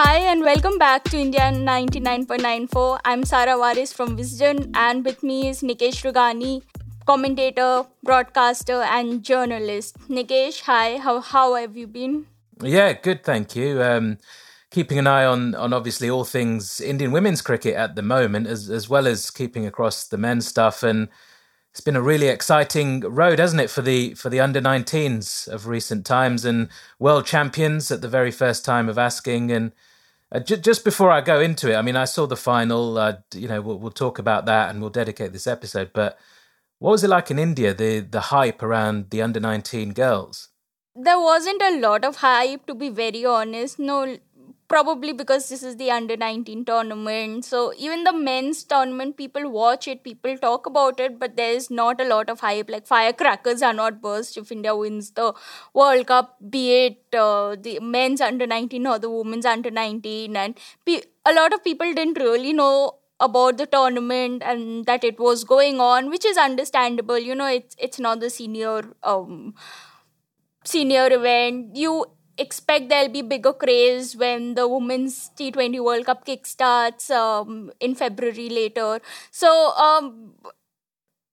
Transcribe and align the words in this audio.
Hi 0.00 0.18
and 0.30 0.42
welcome 0.42 0.78
back 0.78 1.02
to 1.10 1.18
India 1.18 1.40
99.94. 1.40 3.00
I'm 3.04 3.24
Sarah 3.24 3.58
Waris 3.58 3.92
from 3.92 4.16
Wisden 4.16 4.70
and 4.76 5.04
with 5.04 5.24
me 5.24 5.48
is 5.48 5.60
Nikesh 5.60 6.04
Rughani, 6.04 6.62
commentator, 7.04 7.84
broadcaster 8.04 8.80
and 8.82 9.24
journalist. 9.24 9.98
Nikesh, 10.08 10.60
hi, 10.60 10.98
how, 10.98 11.20
how 11.20 11.56
have 11.56 11.76
you 11.76 11.88
been? 11.88 12.26
Yeah, 12.62 12.92
good, 12.92 13.24
thank 13.24 13.56
you. 13.56 13.82
Um, 13.82 14.18
keeping 14.70 15.00
an 15.00 15.08
eye 15.08 15.24
on, 15.24 15.56
on 15.56 15.72
obviously 15.72 16.08
all 16.08 16.24
things 16.24 16.80
Indian 16.80 17.10
women's 17.10 17.42
cricket 17.42 17.74
at 17.74 17.96
the 17.96 18.02
moment, 18.02 18.46
as, 18.46 18.70
as 18.70 18.88
well 18.88 19.08
as 19.08 19.32
keeping 19.32 19.66
across 19.66 20.06
the 20.06 20.16
men's 20.16 20.46
stuff. 20.46 20.84
And 20.84 21.08
it's 21.72 21.80
been 21.80 21.96
a 21.96 22.02
really 22.02 22.28
exciting 22.28 23.00
road, 23.00 23.38
hasn't 23.38 23.62
it, 23.62 23.70
for 23.70 23.82
the 23.82 24.14
for 24.14 24.30
the 24.30 24.40
under 24.40 24.60
19s 24.60 25.48
of 25.48 25.66
recent 25.66 26.04
times 26.04 26.44
and 26.44 26.68
world 26.98 27.26
champions 27.26 27.90
at 27.90 28.00
the 28.00 28.08
very 28.08 28.30
first 28.30 28.64
time 28.64 28.88
of 28.88 28.98
asking 28.98 29.52
and 29.52 29.72
uh, 30.30 30.40
j- 30.40 30.56
just 30.56 30.84
before 30.84 31.10
I 31.10 31.20
go 31.20 31.40
into 31.40 31.72
it, 31.72 31.76
I 31.76 31.82
mean, 31.82 31.96
I 31.96 32.04
saw 32.04 32.26
the 32.26 32.36
final. 32.36 32.98
Uh, 32.98 33.16
you 33.34 33.48
know, 33.48 33.60
we'll, 33.60 33.78
we'll, 33.78 33.90
talk 33.90 34.18
about 34.18 34.46
that 34.46 34.70
and 34.70 34.80
we'll 34.80 34.90
dedicate 34.90 35.32
this 35.32 35.46
episode. 35.46 35.90
But 35.94 36.18
what 36.78 36.90
was 36.90 37.04
it 37.04 37.08
like 37.08 37.30
in 37.30 37.38
India? 37.38 37.72
The 37.72 38.00
the 38.00 38.20
hype 38.20 38.62
around 38.62 39.10
the 39.10 39.22
under 39.22 39.40
nineteen 39.40 39.92
girls. 39.92 40.48
There 40.94 41.18
wasn't 41.18 41.62
a 41.62 41.78
lot 41.78 42.04
of 42.04 42.16
hype, 42.16 42.66
to 42.66 42.74
be 42.74 42.88
very 42.88 43.24
honest. 43.24 43.78
No, 43.78 44.18
probably 44.68 45.12
because 45.12 45.48
this 45.48 45.62
is 45.62 45.76
the 45.76 45.90
under 45.90 46.16
19 46.16 46.64
tournament. 46.64 47.44
So 47.44 47.72
even 47.78 48.04
the 48.04 48.12
men's 48.12 48.64
tournament 48.64 49.16
people 49.16 49.50
watch 49.50 49.88
it 49.88 50.04
people 50.04 50.36
talk 50.38 50.66
about 50.66 51.00
it 51.00 51.18
but 51.18 51.36
there's 51.36 51.70
not 51.70 52.00
a 52.00 52.04
lot 52.04 52.28
of 52.30 52.40
hype. 52.40 52.68
Like 52.68 52.86
firecrackers 52.86 53.62
are 53.62 53.72
not 53.72 54.00
burst 54.02 54.36
if 54.36 54.52
india 54.52 54.76
wins 54.76 55.10
the 55.12 55.32
world 55.74 56.06
cup 56.06 56.36
be 56.50 56.62
it 56.86 57.14
uh, 57.16 57.56
the 57.60 57.78
men's 57.80 58.20
under 58.20 58.46
19 58.46 58.86
or 58.86 58.98
the 58.98 59.10
women's 59.10 59.46
under 59.46 59.70
19 59.70 60.36
and 60.36 60.58
pe- 60.86 61.02
a 61.24 61.32
lot 61.32 61.52
of 61.52 61.62
people 61.64 61.92
didn't 61.94 62.18
really 62.18 62.52
know 62.52 62.94
about 63.20 63.56
the 63.58 63.66
tournament 63.66 64.42
and 64.44 64.86
that 64.86 65.02
it 65.02 65.18
was 65.18 65.42
going 65.44 65.80
on 65.80 66.10
which 66.10 66.24
is 66.24 66.36
understandable. 66.36 67.18
You 67.18 67.34
know 67.34 67.46
it's 67.46 67.74
it's 67.78 67.98
not 67.98 68.20
the 68.20 68.30
senior 68.30 68.82
um 69.02 69.54
senior 70.64 71.08
event. 71.12 71.76
You 71.76 72.06
expect 72.38 72.88
there'll 72.88 73.08
be 73.08 73.22
bigger 73.22 73.52
craze 73.52 74.16
when 74.16 74.54
the 74.54 74.66
women's 74.68 75.30
T20 75.36 75.80
World 75.80 76.06
Cup 76.06 76.24
kickstarts 76.26 77.10
um, 77.10 77.72
in 77.80 77.94
February 77.94 78.48
later. 78.48 79.00
So 79.30 79.72
um, 79.76 80.32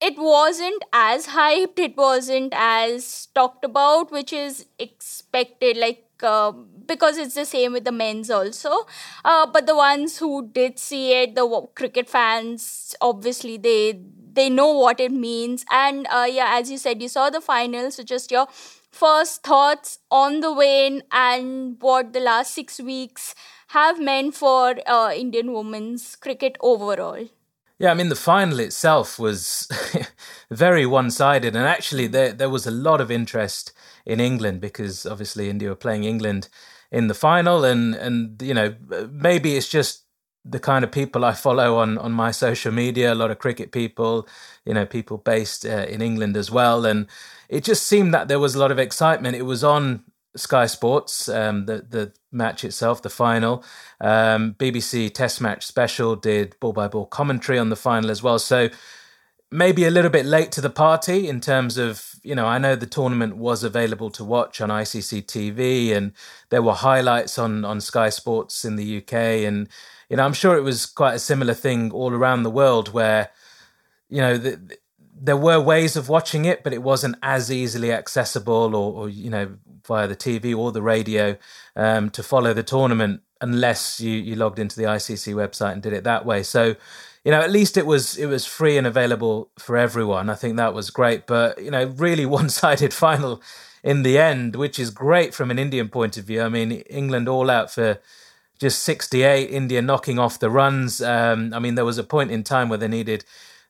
it 0.02 0.18
wasn't 0.18 0.84
as 0.94 1.28
hyped, 1.28 1.80
it 1.80 1.96
wasn't 1.98 2.54
as 2.56 3.28
talked 3.34 3.64
about, 3.66 4.12
which 4.12 4.34
is 4.34 4.66
expected. 4.78 5.78
Like 5.78 6.04
uh, 6.24 6.52
because 6.86 7.18
it's 7.18 7.36
the 7.36 7.46
same 7.46 7.74
with 7.74 7.86
the 7.86 7.92
men's 7.92 8.30
also. 8.30 8.86
Uh, 9.24 9.46
but 9.48 9.66
the 9.66 9.76
ones 9.76 10.18
who 10.18 10.48
did 10.50 10.80
see 10.80 11.14
it, 11.14 11.36
the 11.36 11.68
cricket 11.76 12.10
fans, 12.10 12.96
obviously 13.02 13.58
they 13.58 14.00
they 14.34 14.50
know 14.50 14.72
what 14.78 15.00
it 15.00 15.12
means. 15.12 15.66
And 15.72 16.08
uh, 16.08 16.28
yeah, 16.30 16.58
as 16.58 16.70
you 16.70 16.78
said, 16.78 17.02
you 17.02 17.08
saw 17.08 17.30
the 17.30 17.42
final. 17.42 17.90
So 17.92 18.04
just 18.04 18.32
your 18.32 18.48
first 18.96 19.44
thoughts 19.44 20.00
on 20.10 20.40
the 20.40 20.54
wane 20.54 21.04
and 21.12 21.76
what 21.82 22.14
the 22.14 22.20
last 22.22 22.54
six 22.54 22.80
weeks 22.80 23.36
have 23.68 24.00
meant 24.00 24.34
for 24.34 24.76
uh, 24.88 25.12
Indian 25.14 25.52
women's 25.52 26.16
cricket 26.16 26.56
overall. 26.62 27.28
Yeah, 27.78 27.92
I 27.92 27.94
mean 27.94 28.08
the 28.08 28.16
final 28.16 28.60
itself 28.60 29.20
was 29.20 29.68
very 30.50 30.86
one-sided, 30.86 31.56
and 31.56 31.66
actually 31.66 32.08
there 32.08 32.32
there 32.32 32.50
was 32.50 32.66
a 32.66 32.72
lot 32.72 33.02
of 33.02 33.12
interest 33.12 33.74
in 34.06 34.22
England 34.22 34.62
because 34.62 35.06
obviously 35.06 35.50
India 35.50 35.68
were 35.68 35.76
playing 35.76 36.06
England 36.06 36.48
in 36.90 37.08
the 37.08 37.14
final, 37.14 37.66
and 37.66 37.94
and 37.96 38.42
you 38.42 38.54
know 38.54 38.76
maybe 39.12 39.58
it's 39.58 39.68
just 39.68 40.05
the 40.48 40.60
kind 40.60 40.84
of 40.86 40.92
people 40.92 41.26
I 41.26 41.34
follow 41.34 41.78
on 41.78 41.98
on 41.98 42.12
my 42.12 42.32
social 42.32 42.72
media, 42.72 43.12
a 43.12 43.16
lot 43.16 43.32
of 43.32 43.40
cricket 43.40 43.72
people, 43.72 44.28
you 44.64 44.74
know, 44.74 44.86
people 44.86 45.18
based 45.18 45.66
uh, 45.66 45.86
in 45.90 46.02
England 46.02 46.38
as 46.38 46.52
well, 46.52 46.86
and 46.86 47.08
it 47.50 47.64
just 47.64 47.84
seemed 47.88 48.14
that 48.14 48.28
there 48.28 48.40
was 48.40 48.56
a 48.56 48.60
lot 48.60 48.72
of 48.72 48.80
excitement. 48.80 49.36
It 49.36 49.44
was 49.44 49.64
on 49.64 50.04
Sky 50.36 50.68
Sports, 50.68 51.28
um, 51.28 51.66
the 51.66 51.86
the 51.90 52.14
match 52.32 52.64
itself, 52.64 53.02
the 53.02 53.10
final. 53.10 53.64
Um, 54.00 54.56
BBC 54.60 55.14
Test 55.14 55.42
Match 55.42 55.66
Special 55.66 56.16
did 56.16 56.60
ball 56.60 56.74
by 56.74 56.88
ball 56.88 57.06
commentary 57.06 57.58
on 57.58 57.70
the 57.70 57.76
final 57.76 58.12
as 58.12 58.22
well. 58.22 58.38
So 58.40 58.70
maybe 59.52 59.86
a 59.86 59.92
little 59.92 60.12
bit 60.12 60.26
late 60.26 60.52
to 60.52 60.62
the 60.62 60.70
party 60.70 61.28
in 61.28 61.40
terms 61.40 61.78
of 61.78 62.16
you 62.24 62.36
know 62.36 62.46
I 62.46 62.58
know 62.58 62.76
the 62.76 62.86
tournament 62.86 63.38
was 63.38 63.64
available 63.64 64.10
to 64.12 64.24
watch 64.24 64.60
on 64.62 64.70
ICC 64.70 65.26
TV 65.26 65.96
and 65.96 66.12
there 66.50 66.62
were 66.62 66.74
highlights 66.74 67.40
on 67.40 67.64
on 67.64 67.80
Sky 67.80 68.10
Sports 68.10 68.66
in 68.66 68.76
the 68.76 68.98
UK 68.98 69.14
and 69.48 69.70
you 70.10 70.18
know 70.18 70.26
I'm 70.26 70.34
sure 70.34 70.58
it 70.58 70.62
was 70.62 70.86
quite 70.86 71.16
a 71.16 71.20
similar 71.20 71.54
thing 71.54 71.92
all 71.92 72.14
around 72.14 72.44
the 72.44 72.50
world 72.50 72.94
where 72.94 73.30
you 74.10 74.22
know 74.22 74.38
the, 74.38 74.78
there 75.18 75.38
were 75.38 75.60
ways 75.60 75.96
of 75.96 76.10
watching 76.10 76.46
it, 76.46 76.64
but 76.64 76.74
it 76.74 76.84
wasn't 76.84 77.16
as 77.24 77.52
easily 77.52 77.92
accessible, 77.92 78.76
or, 78.76 78.94
or 78.94 79.10
you 79.10 79.30
know, 79.30 79.58
via 79.86 80.08
the 80.08 80.16
TV 80.16 80.56
or 80.56 80.72
the 80.72 80.82
radio 80.82 81.38
um, 81.76 82.10
to 82.10 82.22
follow 82.22 82.54
the 82.54 82.64
tournament 82.64 83.22
unless 83.42 84.00
you 84.00 84.12
you 84.12 84.36
logged 84.36 84.60
into 84.60 84.76
the 84.76 84.84
ICC 84.84 85.34
website 85.34 85.74
and 85.74 85.82
did 85.82 85.94
it 85.94 86.04
that 86.04 86.26
way. 86.26 86.44
So, 86.44 86.76
you 87.24 87.32
know, 87.32 87.42
at 87.42 87.52
least 87.52 87.78
it 87.78 87.86
was 87.86 88.18
it 88.18 88.26
was 88.26 88.46
free 88.46 88.78
and 88.78 88.86
available 88.86 89.50
for 89.58 89.78
everyone. 89.78 90.30
I 90.30 90.36
think 90.36 90.58
that 90.58 90.74
was 90.74 90.90
great, 90.90 91.26
but 91.28 91.62
you 91.64 91.72
know, 91.72 91.86
really 91.86 92.26
one 92.38 92.50
sided 92.50 92.94
final 92.94 93.42
in 93.84 94.04
the 94.04 94.18
end, 94.18 94.56
which 94.56 94.80
is 94.80 94.90
great 94.90 95.34
from 95.34 95.52
an 95.52 95.60
Indian 95.60 95.90
point 95.90 96.18
of 96.18 96.26
view. 96.26 96.42
I 96.42 96.50
mean, 96.50 96.72
England 96.72 97.30
all 97.30 97.50
out 97.50 97.72
for 97.72 98.00
just 98.60 98.84
68, 98.84 99.50
India 99.50 99.82
knocking 99.82 100.20
off 100.20 100.40
the 100.40 100.50
runs. 100.50 101.02
Um, 101.02 101.54
I 101.54 101.60
mean, 101.60 101.76
there 101.76 101.86
was 101.86 101.98
a 101.98 102.04
point 102.04 102.32
in 102.32 102.44
time 102.44 102.70
where 102.70 102.78
they 102.78 102.88
needed 102.88 103.26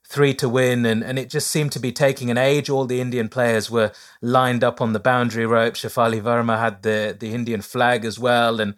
three 0.07 0.33
to 0.35 0.47
win, 0.47 0.85
and, 0.85 1.03
and 1.03 1.17
it 1.17 1.29
just 1.29 1.49
seemed 1.49 1.71
to 1.71 1.79
be 1.79 1.91
taking 1.91 2.29
an 2.29 2.37
age. 2.37 2.69
All 2.69 2.85
the 2.85 3.01
Indian 3.01 3.27
players 3.27 3.71
were 3.71 3.91
lined 4.21 4.63
up 4.63 4.81
on 4.81 4.93
the 4.93 4.99
boundary 4.99 5.45
rope. 5.45 5.73
Shefali 5.73 6.21
Verma 6.21 6.59
had 6.59 6.83
the, 6.83 7.15
the 7.19 7.33
Indian 7.33 7.61
flag 7.61 8.05
as 8.05 8.19
well, 8.19 8.61
and 8.61 8.75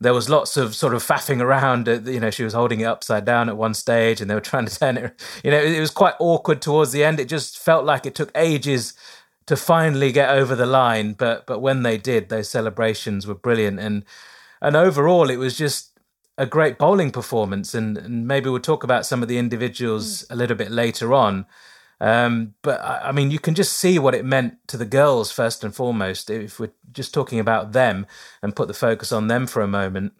there 0.00 0.14
was 0.14 0.30
lots 0.30 0.56
of 0.56 0.76
sort 0.76 0.94
of 0.94 1.02
faffing 1.02 1.40
around. 1.40 1.88
You 1.88 2.20
know, 2.20 2.30
she 2.30 2.44
was 2.44 2.52
holding 2.52 2.80
it 2.80 2.84
upside 2.84 3.24
down 3.24 3.48
at 3.48 3.56
one 3.56 3.74
stage, 3.74 4.20
and 4.20 4.30
they 4.30 4.34
were 4.34 4.40
trying 4.52 4.66
to 4.66 4.78
turn 4.78 4.96
it. 4.96 5.20
You 5.42 5.50
know, 5.50 5.60
it 5.60 5.80
was 5.80 5.90
quite 5.90 6.14
awkward 6.20 6.62
towards 6.62 6.92
the 6.92 7.02
end. 7.02 7.18
It 7.18 7.28
just 7.28 7.58
felt 7.58 7.84
like 7.84 8.06
it 8.06 8.14
took 8.14 8.30
ages 8.36 8.94
to 9.46 9.56
finally 9.56 10.12
get 10.12 10.28
over 10.28 10.54
the 10.54 10.66
line, 10.66 11.14
but 11.14 11.46
but 11.46 11.60
when 11.60 11.82
they 11.82 11.96
did, 11.96 12.28
those 12.28 12.48
celebrations 12.48 13.26
were 13.26 13.34
brilliant, 13.34 13.80
and 13.80 14.04
and 14.60 14.76
overall, 14.76 15.30
it 15.30 15.36
was 15.36 15.56
just 15.56 15.98
a 16.36 16.46
great 16.46 16.78
bowling 16.78 17.10
performance, 17.10 17.74
and, 17.74 17.98
and 17.98 18.26
maybe 18.26 18.48
we'll 18.48 18.60
talk 18.60 18.84
about 18.84 19.06
some 19.06 19.22
of 19.22 19.28
the 19.28 19.38
individuals 19.38 20.22
mm. 20.22 20.26
a 20.30 20.36
little 20.36 20.56
bit 20.56 20.70
later 20.70 21.12
on. 21.12 21.46
Um, 22.00 22.54
but 22.62 22.80
I 22.80 23.10
mean, 23.10 23.32
you 23.32 23.40
can 23.40 23.54
just 23.54 23.72
see 23.72 23.98
what 23.98 24.14
it 24.14 24.24
meant 24.24 24.68
to 24.68 24.76
the 24.76 24.84
girls 24.84 25.32
first 25.32 25.64
and 25.64 25.74
foremost. 25.74 26.30
If 26.30 26.60
we're 26.60 26.70
just 26.92 27.12
talking 27.12 27.40
about 27.40 27.72
them 27.72 28.06
and 28.40 28.54
put 28.54 28.68
the 28.68 28.74
focus 28.74 29.10
on 29.10 29.26
them 29.26 29.48
for 29.48 29.62
a 29.62 29.68
moment, 29.68 30.12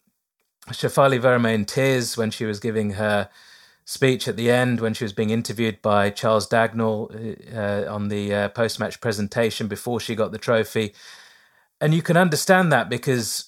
Shefali 0.71 1.21
Verma 1.21 1.55
in 1.55 1.65
tears 1.65 2.17
when 2.17 2.33
she 2.33 2.45
was 2.45 2.59
giving 2.59 2.93
her 2.93 3.29
speech 3.85 4.29
at 4.29 4.37
the 4.37 4.51
end, 4.51 4.81
when 4.81 4.93
she 4.93 5.05
was 5.05 5.13
being 5.13 5.31
interviewed 5.31 5.81
by 5.81 6.11
Charles 6.11 6.49
Dagnall 6.49 7.57
uh, 7.57 7.91
on 7.91 8.09
the 8.09 8.35
uh, 8.35 8.49
post-match 8.49 9.01
presentation 9.01 9.69
before 9.69 10.01
she 10.01 10.15
got 10.15 10.33
the 10.33 10.39
trophy, 10.39 10.95
and 11.81 11.95
you 11.95 12.03
can 12.03 12.17
understand 12.17 12.73
that 12.73 12.91
because 12.91 13.48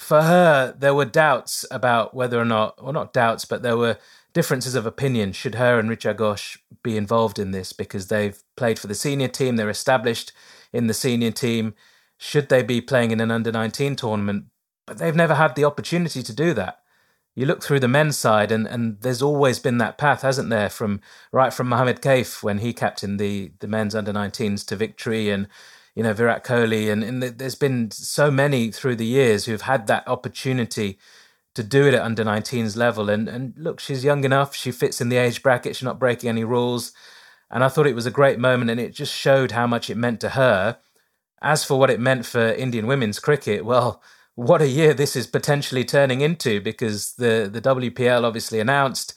for 0.00 0.22
her, 0.22 0.74
there 0.78 0.94
were 0.94 1.04
doubts 1.04 1.64
about 1.70 2.14
whether 2.14 2.40
or 2.40 2.44
not, 2.44 2.74
or 2.78 2.92
not 2.92 3.12
doubts, 3.12 3.44
but 3.44 3.62
there 3.62 3.76
were 3.76 3.98
differences 4.32 4.74
of 4.74 4.86
opinion. 4.86 5.32
Should 5.32 5.56
her 5.56 5.78
and 5.78 5.90
Richa 5.90 6.14
Ghosh 6.14 6.58
be 6.82 6.96
involved 6.96 7.38
in 7.38 7.50
this 7.50 7.72
because 7.72 8.08
they've 8.08 8.42
played 8.56 8.78
for 8.78 8.86
the 8.86 8.94
senior 8.94 9.28
team, 9.28 9.56
they're 9.56 9.70
established 9.70 10.32
in 10.72 10.86
the 10.86 10.94
senior 10.94 11.30
team? 11.30 11.74
Should 12.16 12.48
they 12.48 12.62
be 12.62 12.80
playing 12.80 13.10
in 13.10 13.20
an 13.20 13.30
under 13.30 13.52
19 13.52 13.96
tournament? 13.96 14.46
But 14.86 14.98
they've 14.98 15.14
never 15.14 15.34
had 15.34 15.54
the 15.54 15.64
opportunity 15.64 16.22
to 16.22 16.32
do 16.32 16.54
that. 16.54 16.80
You 17.34 17.46
look 17.46 17.62
through 17.62 17.80
the 17.80 17.88
men's 17.88 18.18
side, 18.18 18.50
and, 18.50 18.66
and 18.66 19.00
there's 19.00 19.22
always 19.22 19.58
been 19.58 19.78
that 19.78 19.98
path, 19.98 20.22
hasn't 20.22 20.50
there? 20.50 20.68
From 20.68 21.00
right 21.32 21.54
from 21.54 21.68
Mohammad 21.68 22.02
Kaif 22.02 22.42
when 22.42 22.58
he 22.58 22.72
captained 22.72 23.20
the 23.20 23.52
the 23.60 23.68
men's 23.68 23.94
under 23.94 24.12
19s 24.12 24.66
to 24.66 24.76
victory, 24.76 25.30
and 25.30 25.46
you 25.94 26.02
know 26.02 26.12
Virat 26.12 26.44
Kohli, 26.44 26.90
and, 26.90 27.02
and 27.02 27.22
there's 27.22 27.54
been 27.54 27.90
so 27.90 28.30
many 28.30 28.70
through 28.70 28.96
the 28.96 29.06
years 29.06 29.44
who've 29.44 29.62
had 29.62 29.86
that 29.86 30.06
opportunity 30.06 30.98
to 31.54 31.62
do 31.62 31.86
it 31.86 31.94
at 31.94 32.02
under 32.02 32.24
19s 32.24 32.76
level. 32.76 33.10
And 33.10 33.28
and 33.28 33.54
look, 33.56 33.80
she's 33.80 34.04
young 34.04 34.24
enough. 34.24 34.54
She 34.54 34.70
fits 34.70 35.00
in 35.00 35.08
the 35.08 35.16
age 35.16 35.42
bracket. 35.42 35.76
She's 35.76 35.84
not 35.84 35.98
breaking 35.98 36.28
any 36.28 36.44
rules. 36.44 36.92
And 37.50 37.64
I 37.64 37.68
thought 37.68 37.88
it 37.88 37.96
was 37.96 38.06
a 38.06 38.12
great 38.12 38.38
moment, 38.38 38.70
and 38.70 38.78
it 38.78 38.94
just 38.94 39.12
showed 39.12 39.50
how 39.52 39.66
much 39.66 39.90
it 39.90 39.96
meant 39.96 40.20
to 40.20 40.30
her. 40.30 40.78
As 41.42 41.64
for 41.64 41.78
what 41.78 41.90
it 41.90 41.98
meant 41.98 42.26
for 42.26 42.52
Indian 42.52 42.86
women's 42.86 43.18
cricket, 43.18 43.64
well, 43.64 44.02
what 44.34 44.62
a 44.62 44.68
year 44.68 44.94
this 44.94 45.16
is 45.16 45.26
potentially 45.26 45.84
turning 45.84 46.20
into 46.20 46.60
because 46.60 47.14
the 47.14 47.48
the 47.52 47.60
WPL 47.60 48.24
obviously 48.24 48.60
announced 48.60 49.14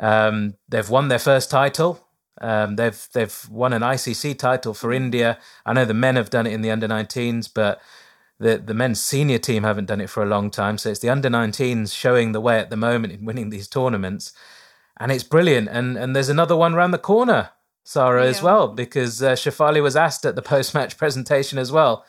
um, 0.00 0.54
they've 0.68 0.88
won 0.88 1.08
their 1.08 1.18
first 1.18 1.50
title. 1.50 2.07
Um, 2.40 2.76
they've 2.76 3.08
they've 3.12 3.48
won 3.50 3.72
an 3.72 3.82
ICC 3.82 4.38
title 4.38 4.74
for 4.74 4.92
India. 4.92 5.38
I 5.66 5.72
know 5.72 5.84
the 5.84 5.94
men 5.94 6.16
have 6.16 6.30
done 6.30 6.46
it 6.46 6.52
in 6.52 6.62
the 6.62 6.70
under 6.70 6.88
19s, 6.88 7.50
but 7.52 7.80
the 8.38 8.58
the 8.58 8.74
men's 8.74 9.00
senior 9.00 9.38
team 9.38 9.64
haven't 9.64 9.86
done 9.86 10.00
it 10.00 10.10
for 10.10 10.22
a 10.22 10.26
long 10.26 10.50
time. 10.50 10.78
So 10.78 10.90
it's 10.90 11.00
the 11.00 11.10
under 11.10 11.28
19s 11.28 11.94
showing 11.94 12.32
the 12.32 12.40
way 12.40 12.58
at 12.58 12.70
the 12.70 12.76
moment 12.76 13.12
in 13.12 13.24
winning 13.24 13.50
these 13.50 13.68
tournaments, 13.68 14.32
and 14.98 15.10
it's 15.10 15.24
brilliant. 15.24 15.68
And 15.68 15.96
and 15.96 16.14
there's 16.14 16.28
another 16.28 16.56
one 16.56 16.74
around 16.74 16.92
the 16.92 16.98
corner, 16.98 17.50
Sarah, 17.84 18.24
yeah. 18.24 18.30
as 18.30 18.42
well, 18.42 18.68
because 18.68 19.22
uh, 19.22 19.32
Shefali 19.32 19.82
was 19.82 19.96
asked 19.96 20.24
at 20.24 20.36
the 20.36 20.42
post 20.54 20.74
match 20.74 20.96
presentation 20.96 21.58
as 21.58 21.72
well. 21.72 22.04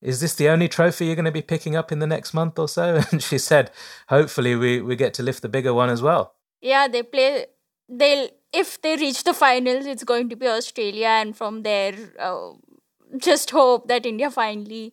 Is 0.00 0.20
this 0.20 0.34
the 0.34 0.48
only 0.48 0.68
trophy 0.68 1.06
you're 1.06 1.16
going 1.16 1.24
to 1.24 1.32
be 1.32 1.42
picking 1.42 1.74
up 1.74 1.90
in 1.90 1.98
the 1.98 2.06
next 2.06 2.32
month 2.32 2.58
or 2.58 2.68
so? 2.68 3.02
And 3.10 3.22
she 3.22 3.38
said, 3.38 3.70
hopefully 4.08 4.54
we, 4.54 4.80
we 4.80 4.94
get 4.94 5.12
to 5.14 5.22
lift 5.22 5.42
the 5.42 5.48
bigger 5.48 5.74
one 5.74 5.90
as 5.90 6.00
well. 6.00 6.34
Yeah, 6.60 6.86
they 6.88 7.02
play. 7.02 7.46
They'll 7.88 8.28
if 8.52 8.80
they 8.82 8.96
reach 8.96 9.24
the 9.24 9.34
finals, 9.34 9.86
it's 9.86 10.04
going 10.04 10.28
to 10.30 10.36
be 10.36 10.46
Australia, 10.48 11.08
and 11.08 11.36
from 11.36 11.62
there, 11.62 11.94
uh, 12.18 12.52
just 13.18 13.50
hope 13.50 13.88
that 13.88 14.06
India 14.06 14.30
finally 14.30 14.92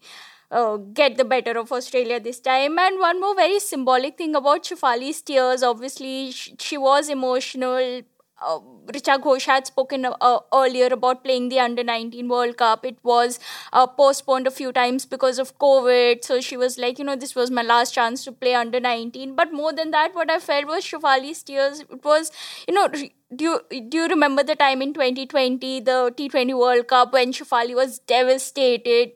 uh, 0.52 0.78
get 0.78 1.18
the 1.18 1.26
better 1.26 1.58
of 1.58 1.72
Australia 1.72 2.20
this 2.20 2.40
time. 2.40 2.78
And 2.80 3.00
one 3.00 3.20
more 3.20 3.36
very 3.36 3.60
symbolic 3.60 4.18
thing 4.18 4.36
about 4.36 4.64
Shefali's 4.64 5.22
tears 5.22 5.64
obviously, 5.64 6.32
she, 6.32 6.56
she 6.60 6.78
was 6.78 7.10
emotional. 7.10 8.02
Uh, 8.46 8.60
Richa 8.88 9.20
Ghosh 9.20 9.46
had 9.46 9.66
spoken 9.68 10.06
uh, 10.06 10.40
earlier 10.54 10.88
about 10.88 11.24
playing 11.24 11.50
the 11.50 11.60
under 11.60 11.84
19 11.84 12.28
World 12.30 12.58
Cup. 12.58 12.86
It 12.86 12.98
was 13.04 13.40
uh, 13.74 13.88
postponed 13.88 14.48
a 14.48 14.52
few 14.52 14.72
times 14.72 15.06
because 15.06 15.40
of 15.40 15.58
COVID. 15.58 16.24
So 16.24 16.40
she 16.42 16.56
was 16.56 16.78
like, 16.78 17.00
you 17.00 17.06
know, 17.06 17.16
this 17.16 17.36
was 17.36 17.50
my 17.50 17.64
last 17.64 17.94
chance 17.94 18.24
to 18.26 18.32
play 18.32 18.54
under 18.54 18.80
19. 18.80 19.36
But 19.36 19.52
more 19.52 19.74
than 19.74 19.92
that, 19.92 20.14
what 20.14 20.30
I 20.30 20.40
felt 20.40 20.68
was 20.68 20.86
Shefali's 20.86 21.42
tears. 21.44 21.82
It 21.82 22.04
was, 22.04 22.32
you 22.68 22.74
know, 22.74 22.88
do 22.88 23.10
you, 23.44 23.62
do 23.90 23.98
you 23.98 24.08
remember 24.08 24.44
the 24.44 24.56
time 24.56 24.82
in 24.82 24.94
2020, 24.94 25.80
the 25.82 26.14
T20 26.16 26.58
World 26.58 26.88
Cup, 26.88 27.14
when 27.14 27.34
Shefali 27.34 27.76
was 27.76 28.00
devastated? 28.00 29.14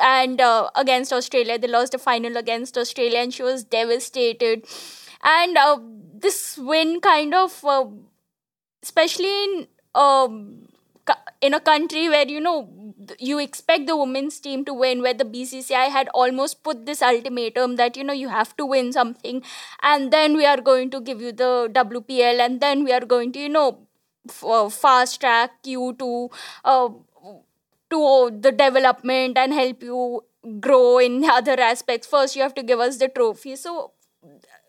and 0.00 0.40
uh, 0.40 0.70
against 0.76 1.12
Australia. 1.12 1.58
They 1.58 1.68
lost 1.68 1.92
the 1.92 1.98
final 1.98 2.36
against 2.36 2.78
Australia, 2.78 3.18
and 3.18 3.32
she 3.34 3.42
was 3.42 3.64
devastated. 3.64 4.66
And 5.22 5.56
uh, 5.56 5.78
this 6.14 6.58
win 6.58 7.00
kind 7.00 7.34
of, 7.34 7.64
uh, 7.64 7.86
especially 8.82 9.44
in 9.44 9.66
um, 9.94 10.68
in 11.40 11.54
a 11.54 11.60
country 11.60 12.08
where 12.08 12.26
you 12.28 12.40
know 12.40 12.68
you 13.18 13.38
expect 13.38 13.86
the 13.86 13.96
women's 13.96 14.38
team 14.40 14.64
to 14.64 14.74
win, 14.74 15.02
where 15.02 15.14
the 15.14 15.24
BCCI 15.24 15.84
had 15.86 16.08
almost 16.14 16.62
put 16.62 16.84
this 16.86 17.02
ultimatum 17.02 17.76
that 17.76 17.96
you 17.96 18.04
know 18.04 18.12
you 18.12 18.28
have 18.28 18.56
to 18.56 18.66
win 18.66 18.92
something, 18.92 19.42
and 19.82 20.12
then 20.12 20.36
we 20.36 20.44
are 20.46 20.60
going 20.60 20.90
to 20.90 21.00
give 21.00 21.20
you 21.20 21.32
the 21.32 21.68
WPL, 21.72 22.40
and 22.40 22.60
then 22.60 22.84
we 22.84 22.92
are 22.92 23.04
going 23.14 23.32
to 23.32 23.38
you 23.40 23.48
know 23.48 23.78
f- 24.28 24.44
uh, 24.44 24.68
fast 24.68 25.20
track 25.20 25.52
you 25.64 25.94
to 25.98 26.30
uh, 26.64 26.88
to 27.90 28.30
the 28.40 28.52
development 28.52 29.38
and 29.38 29.52
help 29.52 29.82
you 29.82 30.24
grow 30.60 30.98
in 30.98 31.24
other 31.38 31.58
aspects. 31.60 32.06
First, 32.06 32.36
you 32.36 32.42
have 32.42 32.54
to 32.54 32.62
give 32.62 32.80
us 32.80 32.98
the 32.98 33.08
trophy. 33.08 33.56
So, 33.56 33.92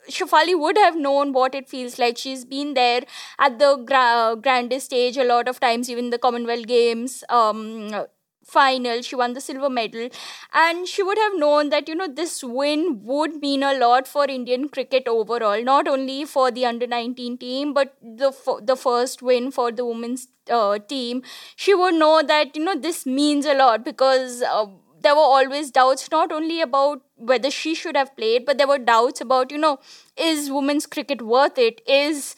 Shefali 0.10 0.58
would 0.60 0.78
have 0.78 0.96
known 0.96 1.34
what 1.34 1.54
it 1.54 1.70
feels 1.70 2.00
like. 2.00 2.18
She's 2.18 2.46
been 2.46 2.74
there 2.74 3.02
at 3.38 3.60
the 3.60 3.76
gra- 3.78 4.36
grandest 4.42 4.88
stage 4.88 5.18
a 5.18 5.24
lot 5.24 5.48
of 5.48 5.60
times, 5.60 5.90
even 5.90 6.10
the 6.10 6.18
Commonwealth 6.18 6.68
Games. 6.68 7.24
Um, 7.30 8.06
final 8.46 9.00
she 9.04 9.16
won 9.16 9.34
the 9.34 9.42
silver 9.42 9.70
medal 9.70 10.10
and 10.54 10.88
she 10.88 11.04
would 11.04 11.20
have 11.20 11.38
known 11.38 11.70
that 11.70 11.88
you 11.88 11.94
know 11.94 12.08
this 12.08 12.44
win 12.44 13.00
would 13.04 13.36
mean 13.44 13.62
a 13.62 13.78
lot 13.78 14.08
for 14.08 14.26
indian 14.28 14.68
cricket 14.68 15.08
overall 15.08 15.64
not 15.64 15.88
only 15.88 16.26
for 16.26 16.50
the 16.50 16.66
under 16.66 16.88
19 16.88 17.38
team 17.38 17.74
but 17.76 17.96
the 18.02 18.32
the 18.64 18.76
first 18.76 19.22
win 19.22 19.52
for 19.52 19.72
the 19.72 19.86
women's 19.86 20.28
uh, 20.50 20.80
team 20.80 21.22
she 21.56 21.76
would 21.76 21.94
know 21.94 22.24
that 22.24 22.56
you 22.56 22.64
know 22.64 22.74
this 22.76 23.06
means 23.06 23.46
a 23.46 23.54
lot 23.54 23.86
because 23.86 24.42
uh, 24.42 24.66
there 25.02 25.16
were 25.16 25.22
always 25.38 25.72
doubts 25.72 26.10
not 26.12 26.32
only 26.32 26.62
about 26.62 27.02
whether 27.16 27.52
she 27.52 27.74
should 27.76 27.96
have 27.96 28.16
played 28.16 28.46
but 28.46 28.58
there 28.58 28.68
were 28.68 28.78
doubts 28.78 29.22
about 29.22 29.52
you 29.52 29.58
know 29.58 29.80
is 30.18 30.52
women's 30.52 30.86
cricket 30.86 31.22
worth 31.22 31.58
it? 31.58 31.82
Is 31.88 32.36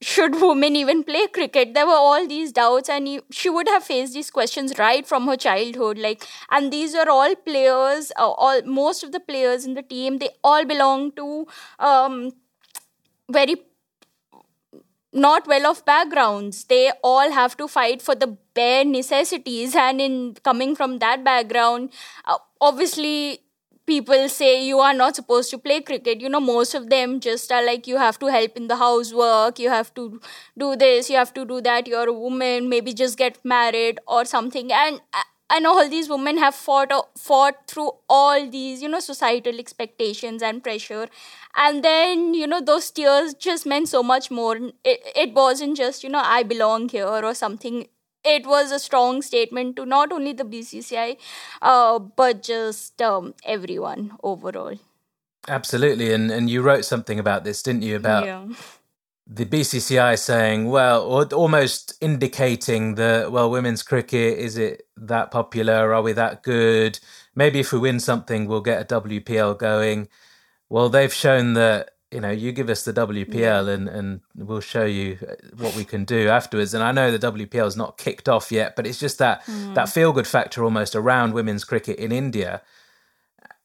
should 0.00 0.40
women 0.40 0.76
even 0.76 1.02
play 1.02 1.26
cricket? 1.26 1.74
There 1.74 1.86
were 1.86 1.92
all 1.92 2.26
these 2.26 2.52
doubts 2.52 2.88
and 2.88 3.20
she 3.30 3.50
would 3.50 3.68
have 3.68 3.82
faced 3.84 4.14
these 4.14 4.30
questions 4.30 4.78
right 4.78 5.06
from 5.06 5.26
her 5.26 5.36
childhood 5.36 5.98
like 5.98 6.24
and 6.50 6.72
these 6.72 6.94
are 6.94 7.08
all 7.08 7.34
players 7.34 8.12
uh, 8.16 8.30
all 8.30 8.62
most 8.62 9.02
of 9.02 9.10
the 9.12 9.18
players 9.20 9.64
in 9.64 9.74
the 9.74 9.82
team 9.82 10.18
they 10.18 10.30
all 10.44 10.64
belong 10.64 11.10
to 11.12 11.46
um, 11.80 12.30
very 13.30 13.56
not 15.12 15.46
well 15.46 15.66
off 15.66 15.84
backgrounds. 15.84 16.64
They 16.64 16.90
all 17.02 17.30
have 17.30 17.56
to 17.58 17.68
fight 17.68 18.02
for 18.02 18.14
the 18.14 18.36
bare 18.54 18.84
necessities. 18.84 19.74
And 19.74 20.00
in 20.00 20.36
coming 20.44 20.74
from 20.76 20.98
that 20.98 21.24
background 21.24 21.92
uh, 22.24 22.38
obviously 22.60 23.40
people 23.86 24.28
say 24.28 24.66
you 24.66 24.78
are 24.80 24.92
not 24.92 25.16
supposed 25.16 25.50
to 25.50 25.58
play 25.58 25.80
cricket. 25.80 26.20
You 26.20 26.28
know 26.28 26.40
most 26.40 26.74
of 26.74 26.90
them 26.90 27.20
just 27.20 27.50
are 27.50 27.64
like 27.64 27.86
you 27.86 27.96
have 27.96 28.18
to 28.18 28.26
help 28.26 28.56
in 28.56 28.68
the 28.68 28.76
housework 28.76 29.58
you 29.58 29.70
have 29.70 29.94
to 29.94 30.20
do 30.58 30.76
this 30.76 31.08
you 31.08 31.16
have 31.16 31.32
to 31.34 31.44
do 31.46 31.60
that 31.62 31.86
you're 31.86 32.08
a 32.08 32.12
woman 32.12 32.68
maybe 32.68 32.92
just 32.92 33.16
get 33.16 33.38
married 33.44 33.98
or 34.06 34.24
something. 34.24 34.72
And 34.72 35.00
and 35.50 35.66
all 35.66 35.88
these 35.88 36.08
women 36.08 36.38
have 36.38 36.54
fought 36.54 36.92
fought 37.16 37.66
through 37.66 37.90
all 38.08 38.48
these 38.50 38.82
you 38.82 38.88
know 38.88 39.00
societal 39.00 39.58
expectations 39.58 40.42
and 40.42 40.62
pressure 40.62 41.06
and 41.56 41.82
then 41.82 42.34
you 42.34 42.46
know 42.46 42.60
those 42.60 42.90
tears 42.90 43.34
just 43.34 43.66
meant 43.66 43.88
so 43.88 44.02
much 44.02 44.30
more 44.30 44.56
it, 44.56 45.00
it 45.16 45.32
wasn't 45.32 45.76
just 45.76 46.04
you 46.04 46.10
know 46.10 46.22
i 46.24 46.42
belong 46.42 46.88
here 46.88 47.06
or 47.06 47.34
something 47.34 47.86
it 48.24 48.46
was 48.46 48.72
a 48.72 48.78
strong 48.78 49.22
statement 49.22 49.76
to 49.76 49.86
not 49.86 50.12
only 50.12 50.32
the 50.32 50.44
BCCI, 50.44 51.16
uh, 51.62 51.98
but 51.98 52.42
just 52.42 53.00
um, 53.00 53.34
everyone 53.44 54.12
overall. 54.22 54.76
Absolutely, 55.46 56.12
and 56.12 56.30
and 56.30 56.50
you 56.50 56.60
wrote 56.62 56.84
something 56.84 57.18
about 57.18 57.44
this, 57.44 57.62
didn't 57.62 57.82
you? 57.82 57.96
About 57.96 58.26
yeah. 58.26 58.46
The 59.30 59.44
BCCI 59.44 60.18
saying, 60.18 60.70
well, 60.70 61.02
or 61.02 61.26
almost 61.26 61.94
indicating 62.00 62.94
that, 62.94 63.30
well, 63.30 63.50
women's 63.50 63.82
cricket 63.82 64.38
is 64.38 64.56
it 64.56 64.84
that 64.96 65.30
popular? 65.30 65.92
Are 65.92 66.00
we 66.00 66.12
that 66.12 66.42
good? 66.42 66.98
Maybe 67.34 67.60
if 67.60 67.72
we 67.72 67.78
win 67.78 68.00
something, 68.00 68.46
we'll 68.46 68.62
get 68.62 68.90
a 68.90 69.00
WPL 69.00 69.58
going. 69.58 70.08
Well, 70.70 70.88
they've 70.88 71.12
shown 71.12 71.52
that 71.54 71.90
you 72.10 72.20
know, 72.20 72.30
you 72.30 72.52
give 72.52 72.70
us 72.70 72.84
the 72.84 72.92
WPL 72.92 73.68
and, 73.68 73.86
and 73.86 74.20
we'll 74.34 74.60
show 74.60 74.86
you 74.86 75.18
uh, 75.22 75.34
what 75.58 75.76
we 75.76 75.84
can 75.84 76.04
do 76.04 76.28
afterwards. 76.28 76.72
And 76.72 76.82
I 76.82 76.90
know 76.90 77.10
the 77.14 77.32
WPL 77.32 77.66
is 77.66 77.76
not 77.76 77.98
kicked 77.98 78.30
off 78.30 78.50
yet, 78.50 78.76
but 78.76 78.86
it's 78.86 78.98
just 78.98 79.18
that 79.18 79.44
mm. 79.44 79.74
that 79.74 79.90
feel 79.90 80.12
good 80.12 80.26
factor 80.26 80.64
almost 80.64 80.96
around 80.96 81.34
women's 81.34 81.64
cricket 81.64 81.98
in 81.98 82.10
India. 82.10 82.62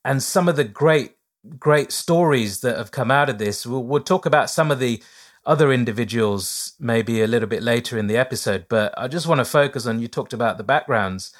And 0.03 0.21
some 0.21 0.49
of 0.49 0.57
the 0.57 0.65
great 0.65 1.15
great 1.57 1.91
stories 1.91 2.61
that 2.61 2.77
have 2.77 2.91
come 2.91 3.11
out 3.11 3.29
of 3.29 3.37
this. 3.37 3.65
We'll, 3.65 3.83
we'll 3.83 4.03
talk 4.03 4.25
about 4.25 4.49
some 4.49 4.71
of 4.71 4.79
the 4.79 5.01
other 5.45 5.71
individuals 5.71 6.73
maybe 6.79 7.21
a 7.21 7.27
little 7.27 7.49
bit 7.49 7.63
later 7.63 7.97
in 7.97 8.07
the 8.07 8.17
episode, 8.17 8.65
but 8.69 8.93
I 8.97 9.07
just 9.07 9.27
want 9.27 9.39
to 9.39 9.45
focus 9.45 9.85
on 9.85 9.99
you 9.99 10.07
talked 10.07 10.33
about 10.33 10.57
the 10.57 10.63
backgrounds. 10.63 11.33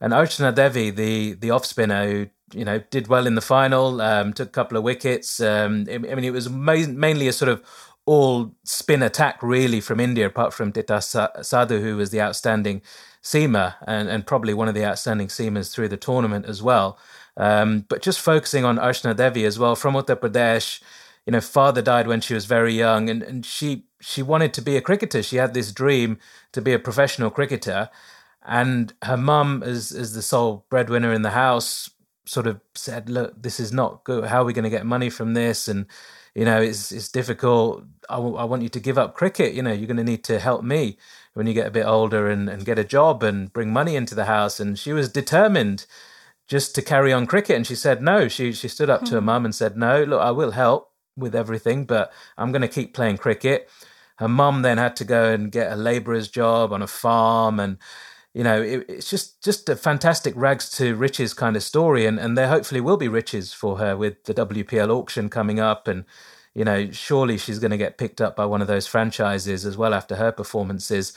And 0.00 0.12
Archana 0.12 0.54
Devi, 0.54 0.90
the 0.90 1.32
the 1.32 1.50
off 1.50 1.64
spinner 1.64 2.06
who 2.06 2.26
you 2.52 2.64
know, 2.64 2.78
did 2.90 3.08
well 3.08 3.26
in 3.26 3.34
the 3.34 3.40
final, 3.40 4.00
um, 4.00 4.32
took 4.32 4.48
a 4.48 4.52
couple 4.52 4.76
of 4.76 4.84
wickets. 4.84 5.40
Um, 5.40 5.86
I 5.90 5.98
mean, 5.98 6.24
it 6.24 6.32
was 6.32 6.48
ma- 6.48 6.86
mainly 6.88 7.28
a 7.28 7.32
sort 7.32 7.48
of 7.48 7.62
all 8.06 8.54
spin 8.64 9.02
attack, 9.02 9.42
really, 9.42 9.80
from 9.80 10.00
India, 10.00 10.26
apart 10.26 10.54
from 10.54 10.72
Titas 10.72 11.44
Sadhu, 11.44 11.80
who 11.80 11.96
was 11.96 12.10
the 12.10 12.22
outstanding 12.22 12.80
seamer 13.22 13.74
and, 13.86 14.08
and 14.08 14.26
probably 14.26 14.54
one 14.54 14.68
of 14.68 14.74
the 14.74 14.84
outstanding 14.84 15.28
seamers 15.28 15.72
through 15.72 15.88
the 15.88 15.96
tournament 15.96 16.46
as 16.46 16.62
well. 16.62 16.98
Um, 17.36 17.84
but 17.88 18.02
just 18.02 18.20
focusing 18.20 18.64
on 18.64 18.78
Archana 18.78 19.14
Devi 19.14 19.44
as 19.44 19.58
well, 19.58 19.76
from 19.76 19.94
Uttar 19.94 20.16
Pradesh, 20.16 20.80
you 21.28 21.32
know, 21.32 21.42
father 21.42 21.82
died 21.82 22.06
when 22.06 22.22
she 22.22 22.32
was 22.32 22.46
very 22.46 22.72
young, 22.72 23.10
and, 23.10 23.22
and 23.22 23.44
she 23.44 23.84
she 24.00 24.22
wanted 24.22 24.54
to 24.54 24.62
be 24.62 24.78
a 24.78 24.80
cricketer. 24.80 25.22
She 25.22 25.36
had 25.36 25.52
this 25.52 25.72
dream 25.72 26.18
to 26.52 26.62
be 26.62 26.72
a 26.72 26.78
professional 26.78 27.28
cricketer, 27.28 27.90
and 28.46 28.94
her 29.02 29.18
mum, 29.18 29.62
as 29.62 29.92
as 29.92 30.14
the 30.14 30.22
sole 30.22 30.64
breadwinner 30.70 31.12
in 31.12 31.20
the 31.20 31.32
house, 31.32 31.90
sort 32.24 32.46
of 32.46 32.62
said, 32.74 33.10
"Look, 33.10 33.42
this 33.42 33.60
is 33.60 33.74
not 33.74 34.04
good. 34.04 34.24
How 34.24 34.40
are 34.40 34.46
we 34.46 34.54
going 34.54 34.64
to 34.64 34.70
get 34.70 34.86
money 34.86 35.10
from 35.10 35.34
this?" 35.34 35.68
And 35.68 35.84
you 36.34 36.46
know, 36.46 36.62
it's 36.62 36.92
it's 36.92 37.10
difficult. 37.10 37.84
I, 38.08 38.16
w- 38.16 38.36
I 38.36 38.44
want 38.44 38.62
you 38.62 38.70
to 38.70 38.80
give 38.80 38.96
up 38.96 39.14
cricket. 39.14 39.52
You 39.52 39.62
know, 39.62 39.72
you're 39.72 39.86
going 39.86 39.98
to 39.98 40.12
need 40.12 40.24
to 40.24 40.38
help 40.38 40.64
me 40.64 40.96
when 41.34 41.46
you 41.46 41.52
get 41.52 41.66
a 41.66 41.70
bit 41.70 41.84
older 41.84 42.30
and, 42.30 42.48
and 42.48 42.64
get 42.64 42.78
a 42.78 42.84
job 42.84 43.22
and 43.22 43.52
bring 43.52 43.70
money 43.70 43.96
into 43.96 44.14
the 44.14 44.24
house. 44.24 44.60
And 44.60 44.78
she 44.78 44.94
was 44.94 45.10
determined 45.10 45.84
just 46.46 46.74
to 46.76 46.80
carry 46.80 47.12
on 47.12 47.26
cricket. 47.26 47.56
And 47.56 47.66
she 47.66 47.74
said 47.74 48.00
no. 48.00 48.28
She 48.28 48.54
she 48.54 48.68
stood 48.68 48.88
up 48.88 49.00
mm-hmm. 49.00 49.08
to 49.10 49.14
her 49.16 49.20
hmm. 49.20 49.26
mum 49.26 49.44
and 49.44 49.54
said, 49.54 49.76
No, 49.76 50.04
look, 50.04 50.22
I 50.22 50.30
will 50.30 50.52
help 50.52 50.88
with 51.18 51.34
everything, 51.34 51.84
but 51.84 52.12
I'm 52.36 52.52
going 52.52 52.62
to 52.62 52.68
keep 52.68 52.94
playing 52.94 53.18
cricket. 53.18 53.68
Her 54.16 54.28
mum 54.28 54.62
then 54.62 54.78
had 54.78 54.96
to 54.96 55.04
go 55.04 55.32
and 55.32 55.52
get 55.52 55.72
a 55.72 55.76
labourer's 55.76 56.28
job 56.28 56.72
on 56.72 56.82
a 56.82 56.86
farm 56.86 57.60
and 57.60 57.78
you 58.34 58.44
know, 58.44 58.60
it, 58.62 58.84
it's 58.88 59.10
just 59.10 59.42
just 59.42 59.68
a 59.68 59.76
fantastic 59.76 60.32
rags 60.36 60.70
to 60.76 60.94
riches 60.94 61.34
kind 61.34 61.56
of 61.56 61.62
story, 61.62 62.06
and 62.06 62.20
and 62.20 62.36
there 62.36 62.46
hopefully 62.48 62.80
will 62.80 62.96
be 62.96 63.08
riches 63.08 63.52
for 63.52 63.78
her 63.78 63.96
with 63.96 64.24
the 64.24 64.34
WPL 64.34 64.90
auction 64.90 65.28
coming 65.28 65.58
up, 65.58 65.88
and 65.88 66.04
you 66.54 66.64
know, 66.64 66.90
surely 66.90 67.38
she's 67.38 67.58
going 67.58 67.70
to 67.70 67.76
get 67.76 67.98
picked 67.98 68.20
up 68.20 68.36
by 68.36 68.44
one 68.44 68.60
of 68.62 68.68
those 68.68 68.86
franchises 68.86 69.64
as 69.64 69.76
well 69.76 69.94
after 69.94 70.16
her 70.16 70.30
performances. 70.30 71.12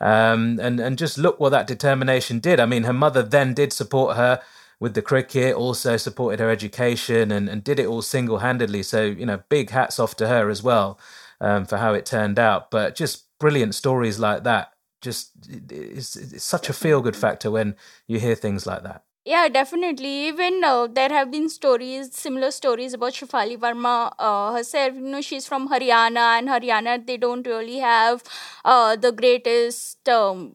Um, 0.00 0.58
and 0.60 0.78
and 0.78 0.98
just 0.98 1.16
look 1.16 1.40
what 1.40 1.50
that 1.50 1.66
determination 1.66 2.40
did. 2.40 2.60
I 2.60 2.66
mean, 2.66 2.82
her 2.82 2.92
mother 2.92 3.22
then 3.22 3.54
did 3.54 3.72
support 3.72 4.16
her 4.16 4.42
with 4.78 4.94
the 4.94 5.02
cricket, 5.02 5.54
also 5.54 5.96
supported 5.96 6.40
her 6.40 6.50
education, 6.50 7.30
and, 7.30 7.48
and 7.48 7.64
did 7.64 7.78
it 7.78 7.86
all 7.86 8.02
single 8.02 8.38
handedly. 8.38 8.82
So 8.82 9.04
you 9.04 9.26
know, 9.26 9.42
big 9.48 9.70
hats 9.70 9.98
off 9.98 10.16
to 10.16 10.28
her 10.28 10.50
as 10.50 10.62
well 10.62 10.98
um, 11.40 11.64
for 11.64 11.78
how 11.78 11.94
it 11.94 12.06
turned 12.06 12.38
out. 12.38 12.70
But 12.70 12.94
just 12.94 13.24
brilliant 13.38 13.74
stories 13.74 14.18
like 14.18 14.44
that 14.44 14.72
just 15.06 15.32
it's, 15.48 16.16
it's 16.16 16.44
such 16.44 16.68
a 16.68 16.72
feel 16.72 17.00
good 17.00 17.16
factor 17.16 17.50
when 17.50 17.76
you 18.06 18.18
hear 18.18 18.34
things 18.34 18.66
like 18.66 18.82
that. 18.82 19.02
Yeah, 19.24 19.48
definitely. 19.48 20.28
Even 20.28 20.62
uh, 20.62 20.86
there 20.86 21.08
have 21.08 21.32
been 21.32 21.48
stories, 21.48 22.14
similar 22.14 22.52
stories 22.52 22.94
about 22.94 23.12
Shefali 23.12 23.58
Verma 23.58 24.12
uh, 24.20 24.52
herself. 24.52 24.94
You 24.94 25.00
know, 25.00 25.20
she's 25.20 25.48
from 25.48 25.68
Haryana, 25.68 26.38
and 26.38 26.48
Haryana 26.48 27.04
they 27.04 27.16
don't 27.16 27.44
really 27.46 27.78
have 27.78 28.22
uh, 28.64 28.94
the 28.94 29.10
greatest. 29.10 30.08
Um, 30.08 30.52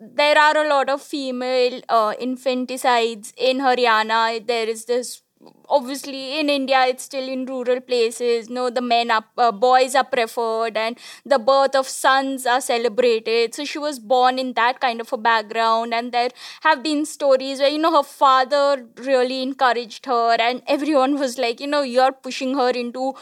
there 0.00 0.36
are 0.38 0.56
a 0.64 0.68
lot 0.68 0.88
of 0.88 1.02
female 1.02 1.80
uh, 1.88 2.14
infanticides 2.20 3.32
in 3.36 3.58
Haryana. 3.58 4.46
There 4.46 4.68
is 4.68 4.84
this 4.86 5.22
obviously 5.68 6.38
in 6.40 6.48
india 6.48 6.86
it's 6.86 7.02
still 7.02 7.28
in 7.28 7.44
rural 7.44 7.78
places 7.78 8.48
no 8.48 8.70
the 8.70 8.80
men 8.80 9.10
are 9.10 9.24
uh, 9.36 9.52
boys 9.52 9.94
are 9.94 10.04
preferred 10.04 10.74
and 10.74 10.96
the 11.26 11.38
birth 11.38 11.74
of 11.74 11.86
sons 11.86 12.46
are 12.46 12.62
celebrated 12.62 13.54
so 13.54 13.62
she 13.62 13.78
was 13.78 13.98
born 13.98 14.38
in 14.38 14.54
that 14.54 14.80
kind 14.80 15.02
of 15.02 15.12
a 15.12 15.18
background 15.18 15.92
and 15.92 16.12
there 16.12 16.30
have 16.62 16.82
been 16.82 17.04
stories 17.04 17.58
where 17.58 17.68
you 17.68 17.76
know 17.78 17.94
her 17.94 18.02
father 18.02 18.86
really 18.96 19.42
encouraged 19.42 20.06
her 20.06 20.34
and 20.40 20.62
everyone 20.66 21.18
was 21.18 21.36
like 21.36 21.60
you 21.60 21.66
know 21.66 21.82
you're 21.82 22.12
pushing 22.12 22.54
her 22.54 22.70
into 22.70 23.12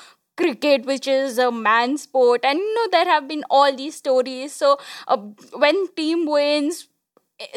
cricket 0.43 0.85
which 0.87 1.07
is 1.07 1.39
a 1.39 1.51
man 1.51 1.97
sport. 1.99 2.41
And 2.45 2.59
you 2.59 2.75
know 2.75 2.89
there 2.93 3.07
have 3.07 3.29
been 3.29 3.45
all 3.51 3.75
these 3.75 3.97
stories. 3.97 4.53
So 4.53 4.79
uh, 5.09 5.17
when 5.65 5.89
team 5.95 6.27
wins 6.27 6.89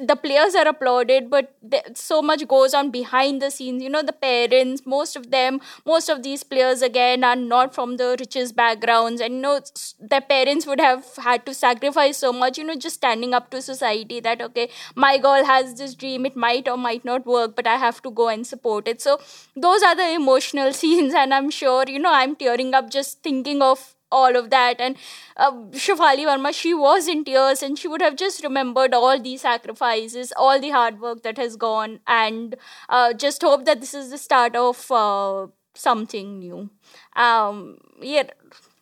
the 0.01 0.15
players 0.15 0.56
are 0.56 0.68
applauded 0.68 1.30
but 1.30 1.54
so 1.94 2.22
much 2.22 2.48
goes 2.48 2.74
on 2.74 2.92
behind 2.92 3.42
the 3.42 3.50
scenes. 3.51 3.84
You 3.84 3.89
know 3.89 4.01
the 4.01 4.13
parents 4.13 4.84
most 4.86 5.15
of 5.15 5.32
them 5.32 5.62
most 5.86 6.10
of 6.10 6.24
these 6.24 6.44
players 6.44 6.82
again 6.82 7.24
are 7.24 7.36
not 7.36 7.74
from 7.75 7.98
the 7.98 8.15
richest 8.20 8.56
backgrounds. 8.56 9.22
And 9.22 9.36
you 9.36 9.42
know 9.42 9.60
their 10.00 10.22
parents 10.22 10.65
would 10.65 10.80
have 10.80 11.06
had 11.18 11.46
to 11.46 11.54
sacrifice 11.54 12.18
so 12.18 12.32
much 12.34 12.58
you 12.58 12.63
know 12.63 12.75
just 12.75 12.96
standing 12.96 13.34
up 13.34 13.50
to 13.51 13.62
society 13.62 14.20
that 14.20 14.42
okay 14.42 14.70
my 14.96 15.18
girl 15.18 15.44
has 15.46 15.75
this 15.75 15.96
dream. 15.96 16.25
It 16.25 16.36
might 16.36 16.68
or 16.68 16.77
might 16.77 17.06
not 17.06 17.25
work 17.25 17.56
but 17.56 17.68
i 17.68 17.75
have 17.77 18.01
to 18.04 18.12
go 18.12 18.30
and 18.30 18.46
support 18.46 18.88
it. 18.88 19.01
So 19.01 19.20
those 19.56 19.84
are 19.84 19.96
the 19.96 20.13
emotional 20.13 20.74
scenes 20.82 21.13
and 21.13 21.34
i'm 21.34 21.50
sure 21.50 21.84
you 21.88 22.00
know 22.00 22.12
i'm 22.13 22.36
tearing 22.36 22.74
up 22.74 22.89
just 22.89 23.22
thinking 23.24 23.62
of 23.62 23.96
all 24.22 24.36
of 24.41 24.50
that. 24.51 24.79
And 24.79 24.95
uh, 25.38 25.51
Shefali 25.86 26.25
Verma, 26.29 26.53
she 26.53 26.74
was 26.74 27.07
in 27.07 27.24
tears 27.24 27.63
and 27.63 27.77
she 27.77 27.88
would 27.88 28.01
have 28.01 28.15
just 28.15 28.43
remembered 28.43 28.93
all 28.93 29.19
these 29.19 29.41
sacrifices, 29.41 30.34
all 30.38 30.60
the 30.60 30.69
hard 30.69 31.00
work 31.01 31.24
that 31.24 31.38
has 31.38 31.55
gone, 31.55 32.00
and 32.07 32.55
uh, 32.89 33.13
just 33.13 33.41
hope 33.41 33.65
that 33.65 33.81
this 33.81 33.93
is 33.93 34.10
the 34.12 34.17
start 34.17 34.55
of 34.55 34.91
uh, 34.91 35.48
something 35.74 36.39
new. 36.39 36.69
Um, 37.15 37.77
yeah. 38.01 38.24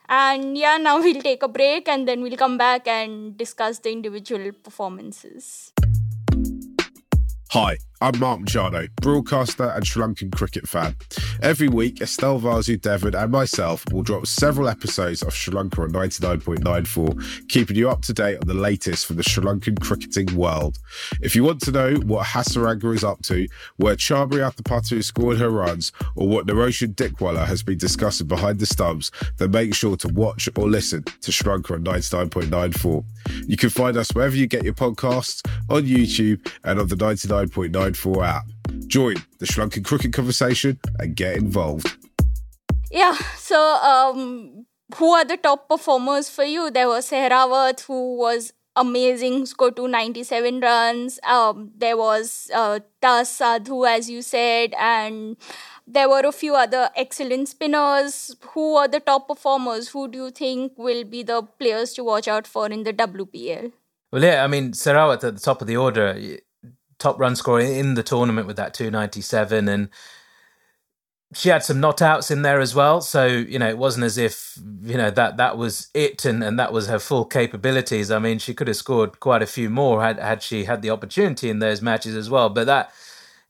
And 0.09 0.57
yeah, 0.57 0.77
now 0.77 0.99
we'll 0.99 1.21
take 1.21 1.43
a 1.43 1.47
break 1.47 1.87
and 1.87 2.07
then 2.07 2.21
we'll 2.21 2.37
come 2.37 2.57
back 2.57 2.87
and 2.87 3.37
discuss 3.37 3.79
the 3.79 3.91
individual 3.91 4.51
performances. 4.51 5.71
Hi, 7.51 7.77
I'm 8.03 8.19
Mark 8.19 8.41
Machado, 8.41 8.85
broadcaster 9.01 9.69
and 9.69 9.87
Sri 9.87 10.03
Lankan 10.03 10.35
cricket 10.35 10.67
fan. 10.67 10.97
Every 11.41 11.69
week, 11.69 12.01
Estelle 12.01 12.37
Vasudevan 12.37 13.15
and 13.15 13.31
myself 13.31 13.85
will 13.93 14.03
drop 14.03 14.27
several 14.27 14.67
episodes 14.67 15.23
of 15.23 15.33
Sri 15.33 15.53
Lanka 15.53 15.83
on 15.83 15.91
99.94, 15.93 17.47
keeping 17.47 17.77
you 17.77 17.89
up 17.89 18.01
to 18.01 18.11
date 18.11 18.39
on 18.41 18.47
the 18.49 18.55
latest 18.55 19.05
from 19.05 19.15
the 19.15 19.23
Sri 19.23 19.41
Lankan 19.41 19.79
cricketing 19.79 20.35
world. 20.35 20.79
If 21.21 21.33
you 21.33 21.45
want 21.45 21.61
to 21.61 21.71
know 21.71 21.93
what 22.05 22.27
Hasaranga 22.27 22.93
is 22.93 23.05
up 23.05 23.21
to, 23.21 23.47
where 23.77 23.95
Chamari 23.95 24.51
Athapattu 24.51 25.01
scored 25.01 25.37
her 25.37 25.49
runs, 25.49 25.93
or 26.17 26.27
what 26.27 26.45
Niroshan 26.45 26.95
Dickwella 26.95 27.45
has 27.45 27.63
been 27.63 27.77
discussing 27.77 28.27
behind 28.27 28.59
the 28.59 28.65
stumps, 28.65 29.11
then 29.37 29.51
make 29.51 29.73
sure 29.73 29.95
to 29.95 30.09
watch 30.09 30.49
or 30.57 30.67
listen 30.67 31.05
to 31.21 31.31
Sri 31.31 31.49
Lanka 31.49 31.75
on 31.75 31.85
99.94. 31.85 33.05
You 33.47 33.55
can 33.55 33.69
find 33.69 33.95
us 33.95 34.11
wherever 34.11 34.35
you 34.35 34.47
get 34.47 34.65
your 34.65 34.73
podcasts, 34.73 35.41
on 35.69 35.83
YouTube, 35.83 36.45
and 36.65 36.81
on 36.81 36.89
the 36.89 36.97
99.94 36.97 37.92
4 37.93 38.23
app. 38.23 38.45
Join 38.87 39.15
the 39.39 39.45
Sri 39.45 39.63
Lankan 39.63 39.83
cricket 39.83 40.13
conversation 40.13 40.79
and 40.99 41.15
get 41.15 41.37
involved. 41.37 41.97
Yeah, 42.91 43.15
so 43.35 43.59
um, 43.59 44.65
who 44.95 45.11
are 45.11 45.25
the 45.25 45.37
top 45.37 45.67
performers 45.67 46.29
for 46.29 46.43
you? 46.43 46.69
There 46.69 46.87
was 46.87 47.09
Sehrawat, 47.09 47.81
who 47.81 48.17
was 48.17 48.53
amazing, 48.75 49.45
scored 49.45 49.75
297 49.75 50.59
runs. 50.59 51.19
Um, 51.23 51.71
there 51.75 51.97
was 51.97 52.49
uh, 52.53 52.79
Titas 53.01 53.27
Sadhu, 53.27 53.85
as 53.85 54.09
you 54.09 54.21
said, 54.21 54.73
and 54.79 55.37
there 55.87 56.09
were 56.09 56.21
a 56.21 56.31
few 56.31 56.55
other 56.55 56.89
excellent 56.95 57.49
spinners. 57.49 58.35
Who 58.51 58.75
are 58.75 58.87
the 58.87 58.99
top 58.99 59.27
performers? 59.27 59.89
Who 59.89 60.07
do 60.07 60.25
you 60.25 60.31
think 60.31 60.73
will 60.77 61.03
be 61.03 61.23
the 61.23 61.41
players 61.41 61.93
to 61.93 62.03
watch 62.03 62.27
out 62.27 62.47
for 62.47 62.67
in 62.67 62.83
the 62.83 62.93
WPL? 62.93 63.71
Well, 64.11 64.23
yeah, 64.23 64.43
I 64.43 64.47
mean, 64.47 64.71
Sehrawat 64.73 65.23
at 65.23 65.35
the 65.35 65.41
top 65.41 65.61
of 65.61 65.67
the 65.67 65.77
order 65.77 66.15
top 66.99 67.19
run 67.19 67.35
scorer 67.35 67.61
in 67.61 67.93
the 67.95 68.03
tournament 68.03 68.47
with 68.47 68.57
that 68.57 68.73
297 68.73 69.67
and 69.67 69.89
she 71.35 71.49
had 71.49 71.63
some 71.63 71.79
not 71.79 72.01
outs 72.01 72.31
in 72.31 72.41
there 72.41 72.59
as 72.59 72.75
well. 72.75 73.01
So 73.01 73.25
you 73.25 73.59
know 73.59 73.67
it 73.67 73.77
wasn't 73.77 74.05
as 74.05 74.17
if 74.17 74.57
you 74.83 74.97
know 74.97 75.11
that 75.11 75.37
that 75.37 75.57
was 75.57 75.87
it 75.93 76.25
and, 76.25 76.43
and 76.43 76.59
that 76.59 76.71
was 76.71 76.87
her 76.87 76.99
full 76.99 77.25
capabilities. 77.25 78.11
I 78.11 78.19
mean 78.19 78.39
she 78.39 78.53
could 78.53 78.67
have 78.67 78.77
scored 78.77 79.19
quite 79.19 79.41
a 79.41 79.47
few 79.47 79.69
more 79.69 80.03
had 80.03 80.19
had 80.19 80.41
she 80.41 80.65
had 80.65 80.81
the 80.81 80.89
opportunity 80.89 81.49
in 81.49 81.59
those 81.59 81.81
matches 81.81 82.15
as 82.15 82.29
well. 82.29 82.49
But 82.49 82.65
that 82.67 82.91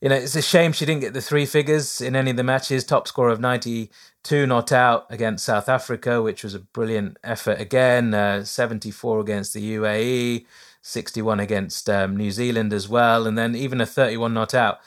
you 0.00 0.08
know 0.08 0.16
it's 0.16 0.34
a 0.34 0.42
shame 0.42 0.72
she 0.72 0.86
didn't 0.86 1.02
get 1.02 1.14
the 1.14 1.20
three 1.20 1.46
figures 1.46 2.00
in 2.00 2.16
any 2.16 2.30
of 2.30 2.36
the 2.36 2.44
matches. 2.44 2.84
Top 2.84 3.06
score 3.06 3.28
of 3.28 3.40
92 3.40 4.46
not 4.46 4.72
out 4.72 5.06
against 5.10 5.44
south 5.44 5.68
africa 5.68 6.22
which 6.22 6.42
was 6.42 6.54
a 6.54 6.58
brilliant 6.58 7.18
effort 7.22 7.60
again 7.60 8.14
uh, 8.14 8.42
74 8.42 9.20
against 9.20 9.52
the 9.52 9.76
uae 9.76 10.46
61 10.86 11.40
against 11.40 11.88
um, 11.88 12.14
New 12.14 12.30
Zealand 12.30 12.72
as 12.72 12.88
well, 12.88 13.26
and 13.26 13.38
then 13.38 13.56
even 13.56 13.80
a 13.80 13.86
31 13.86 14.34
not 14.34 14.52
out 14.54 14.80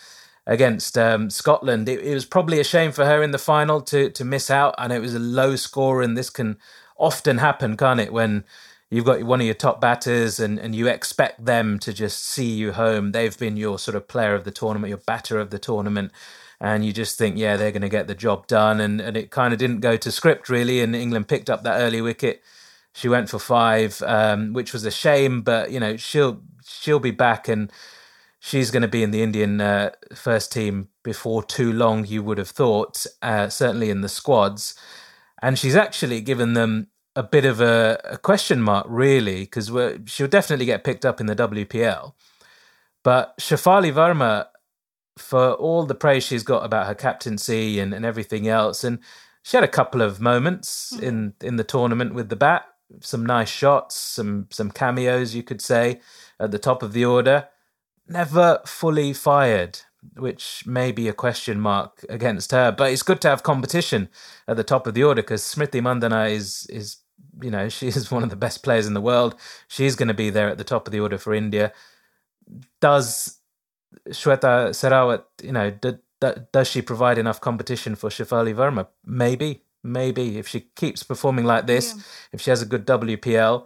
against 0.45 0.97
um, 0.97 1.29
Scotland. 1.29 1.89
It, 1.89 1.99
it, 2.01 2.13
was 2.13 2.23
probably 2.23 2.59
a 2.59 2.63
shame 2.63 2.91
for 2.91 3.05
her 3.05 3.23
in 3.23 3.31
the 3.31 3.39
final 3.39 3.81
to 3.81 4.09
to 4.11 4.23
miss 4.23 4.51
out. 4.51 4.75
and 4.77 4.93
it 4.93 5.01
was 5.01 5.15
a 5.15 5.19
low 5.19 5.55
score, 5.55 6.01
and 6.03 6.15
this 6.15 6.29
can 6.29 6.57
often 6.97 7.39
happen, 7.39 7.75
can't 7.75 7.99
it? 7.99 8.13
When 8.13 8.45
you've 8.91 9.05
got 9.05 9.23
one 9.23 9.41
of 9.41 9.45
your 9.45 9.55
top 9.55 9.81
batters 9.81 10.39
and, 10.39 10.59
and 10.59 10.75
you 10.75 10.87
expect 10.87 11.45
them 11.45 11.79
to 11.79 11.91
just 11.91 12.23
see 12.23 12.49
you 12.49 12.73
home. 12.73 13.11
They've 13.11 13.37
been 13.37 13.57
your 13.57 13.79
sort 13.79 13.95
of 13.95 14.07
player 14.07 14.35
of 14.35 14.43
the 14.43 14.51
tournament, 14.51 14.89
your 14.89 14.99
batter 14.99 15.39
of 15.39 15.49
the 15.49 15.59
tournament. 15.59 16.11
And 16.59 16.85
you 16.85 16.93
just 16.93 17.17
think, 17.17 17.37
yeah, 17.37 17.57
they're 17.57 17.71
going 17.71 17.81
to 17.81 17.89
get 17.89 18.07
the 18.07 18.15
job 18.15 18.47
done. 18.47 18.79
And, 18.79 19.01
and 19.01 19.17
it 19.17 19.29
kind 19.29 19.53
of 19.53 19.59
didn't 19.59 19.81
go 19.81 19.97
to 19.97 20.11
script, 20.11 20.49
really. 20.49 20.81
And 20.81 20.95
England 20.95 21.27
picked 21.27 21.49
up 21.49 21.63
that 21.63 21.79
early 21.81 22.01
wicket 22.01 22.41
she 22.97 23.09
went 23.09 23.29
for 23.29 23.37
five, 23.37 24.01
um, 24.07 24.53
which 24.53 24.73
was 24.73 24.83
a 24.83 24.89
shame, 24.89 25.43
but 25.43 25.69
you 25.69 25.79
know 25.79 25.97
she'll 25.97 26.41
she'll 26.65 26.99
be 26.99 27.11
back 27.11 27.47
and 27.47 27.71
she's 28.39 28.71
going 28.71 28.81
to 28.81 28.87
be 28.87 29.03
in 29.03 29.11
the 29.11 29.21
Indian 29.21 29.61
uh, 29.61 29.91
first 30.15 30.51
team 30.51 30.87
before 31.03 31.43
too 31.43 31.71
long. 31.71 32.07
You 32.07 32.23
would 32.23 32.39
have 32.39 32.49
thought, 32.49 33.05
uh, 33.21 33.49
certainly 33.49 33.91
in 33.91 34.01
the 34.01 34.09
squads, 34.09 34.73
and 35.43 35.59
she's 35.59 35.75
actually 35.75 36.21
given 36.21 36.53
them 36.53 36.87
a 37.15 37.21
bit 37.21 37.45
of 37.45 37.61
a, 37.61 38.01
a 38.03 38.17
question 38.17 38.63
mark, 38.63 38.87
really, 38.89 39.41
because 39.41 39.67
she'll 40.05 40.27
definitely 40.27 40.65
get 40.65 40.83
picked 40.83 41.05
up 41.05 41.21
in 41.21 41.27
the 41.27 41.35
WPL. 41.35 42.13
But 43.03 43.37
Shefali 43.37 43.93
Verma, 43.93 44.47
for 45.19 45.53
all 45.53 45.85
the 45.85 45.93
praise 45.93 46.25
she's 46.25 46.41
got 46.41 46.65
about 46.65 46.87
her 46.87 46.95
captaincy 46.95 47.79
and, 47.79 47.93
and 47.93 48.03
everything 48.03 48.47
else, 48.47 48.83
and 48.83 48.97
she 49.43 49.55
had 49.55 49.63
a 49.63 49.67
couple 49.67 50.01
of 50.01 50.19
moments 50.19 50.93
mm-hmm. 50.95 51.05
in 51.05 51.33
in 51.41 51.57
the 51.57 51.63
tournament 51.63 52.15
with 52.15 52.29
the 52.29 52.35
bat 52.35 52.65
some 53.01 53.25
nice 53.25 53.49
shots, 53.49 53.95
some 53.95 54.47
some 54.49 54.71
cameos, 54.71 55.35
you 55.35 55.43
could 55.43 55.61
say, 55.61 55.99
at 56.39 56.51
the 56.51 56.59
top 56.59 56.83
of 56.83 56.93
the 56.93 57.05
order. 57.05 57.47
Never 58.07 58.61
fully 58.65 59.11
fired, 59.13 59.79
which 60.15 60.63
may 60.65 60.91
be 60.91 61.07
a 61.07 61.13
question 61.13 61.59
mark 61.59 62.05
against 62.07 62.51
her. 62.51 62.71
But 62.71 62.91
it's 62.91 63.03
good 63.03 63.19
to 63.21 63.29
have 63.29 63.43
competition 63.43 64.09
at 64.47 64.55
the 64.55 64.63
top 64.63 64.87
of 64.87 64.93
the 64.93 65.03
order 65.03 65.21
because 65.21 65.43
Smriti 65.43 65.81
Mandhana 65.81 66.31
is 66.31 66.65
is 66.69 66.97
you 67.41 67.51
know 67.51 67.69
she 67.77 67.87
is 67.87 68.11
one 68.11 68.23
of 68.23 68.29
the 68.29 68.35
best 68.35 68.63
players 68.63 68.87
in 68.87 68.93
the 68.93 69.01
world. 69.01 69.35
She's 69.67 69.95
going 69.95 70.07
to 70.07 70.13
be 70.13 70.29
there 70.29 70.49
at 70.49 70.57
the 70.57 70.63
top 70.63 70.87
of 70.87 70.91
the 70.91 70.99
order 70.99 71.17
for 71.17 71.33
India. 71.33 71.73
Does 72.79 73.37
Shweta 74.09 74.69
Sehrawat, 74.69 75.23
you 75.43 75.51
know, 75.51 75.71
did, 75.71 75.99
does 76.51 76.67
she 76.67 76.81
provide 76.81 77.17
enough 77.17 77.41
competition 77.41 77.95
for 77.95 78.09
Shafali 78.09 78.53
Verma? 78.55 78.87
Maybe, 79.05 79.63
maybe. 79.83 80.37
If 80.37 80.47
she 80.47 80.61
keeps 80.75 81.03
performing 81.03 81.45
like 81.45 81.67
this, 81.67 81.93
yeah. 81.95 82.03
if 82.33 82.41
she 82.41 82.49
has 82.49 82.61
a 82.61 82.65
good 82.65 82.85
WPL, 82.85 83.65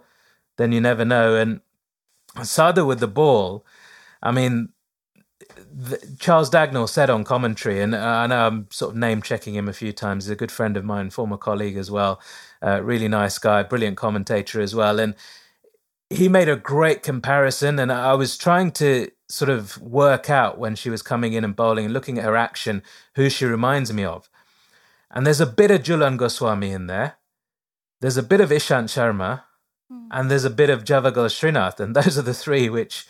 then 0.58 0.72
you 0.72 0.80
never 0.80 1.04
know. 1.04 1.36
And 1.36 1.60
Sadhu 2.42 2.86
with 2.86 3.00
the 3.00 3.08
ball, 3.08 3.64
I 4.22 4.30
mean, 4.30 4.70
the, 5.56 6.16
Charles 6.18 6.50
Dagnall 6.50 6.88
said 6.88 7.10
on 7.10 7.24
commentary, 7.24 7.80
and 7.80 7.94
I 7.94 8.26
know 8.26 8.46
I'm 8.46 8.68
sort 8.70 8.92
of 8.92 8.96
name 8.96 9.22
checking 9.22 9.54
him 9.54 9.68
a 9.68 9.72
few 9.72 9.92
times. 9.92 10.24
He's 10.24 10.32
a 10.32 10.36
good 10.36 10.52
friend 10.52 10.76
of 10.76 10.84
mine, 10.84 11.10
former 11.10 11.36
colleague 11.36 11.76
as 11.76 11.90
well. 11.90 12.20
Uh, 12.64 12.82
really 12.82 13.08
nice 13.08 13.38
guy, 13.38 13.62
brilliant 13.62 13.96
commentator 13.96 14.60
as 14.60 14.74
well. 14.74 15.00
And 15.00 15.14
he 16.10 16.28
made 16.28 16.48
a 16.48 16.56
great 16.56 17.02
comparison. 17.02 17.78
And 17.78 17.90
I 17.90 18.14
was 18.14 18.36
trying 18.36 18.70
to 18.72 19.10
sort 19.28 19.48
of 19.48 19.80
work 19.80 20.28
out 20.28 20.58
when 20.58 20.74
she 20.74 20.90
was 20.90 21.02
coming 21.02 21.32
in 21.32 21.44
and 21.44 21.56
bowling 21.56 21.86
and 21.86 21.94
looking 21.94 22.18
at 22.18 22.24
her 22.24 22.36
action 22.36 22.82
who 23.16 23.30
she 23.30 23.46
reminds 23.46 23.92
me 23.92 24.04
of. 24.04 24.28
And 25.12 25.26
there's 25.26 25.40
a 25.40 25.46
bit 25.46 25.70
of 25.70 25.82
Jhulan 25.82 26.16
Goswami 26.16 26.70
in 26.70 26.86
there. 26.86 27.16
There's 28.00 28.16
a 28.16 28.22
bit 28.22 28.40
of 28.40 28.50
Ishant 28.50 28.84
Sharma. 28.84 29.42
Mm. 29.92 30.08
And 30.10 30.30
there's 30.30 30.44
a 30.44 30.50
bit 30.50 30.70
of 30.70 30.84
Javagal 30.84 31.30
Srinath. 31.30 31.78
And 31.78 31.94
those 31.94 32.16
are 32.16 32.22
the 32.22 32.34
three 32.34 32.68
which 32.68 33.06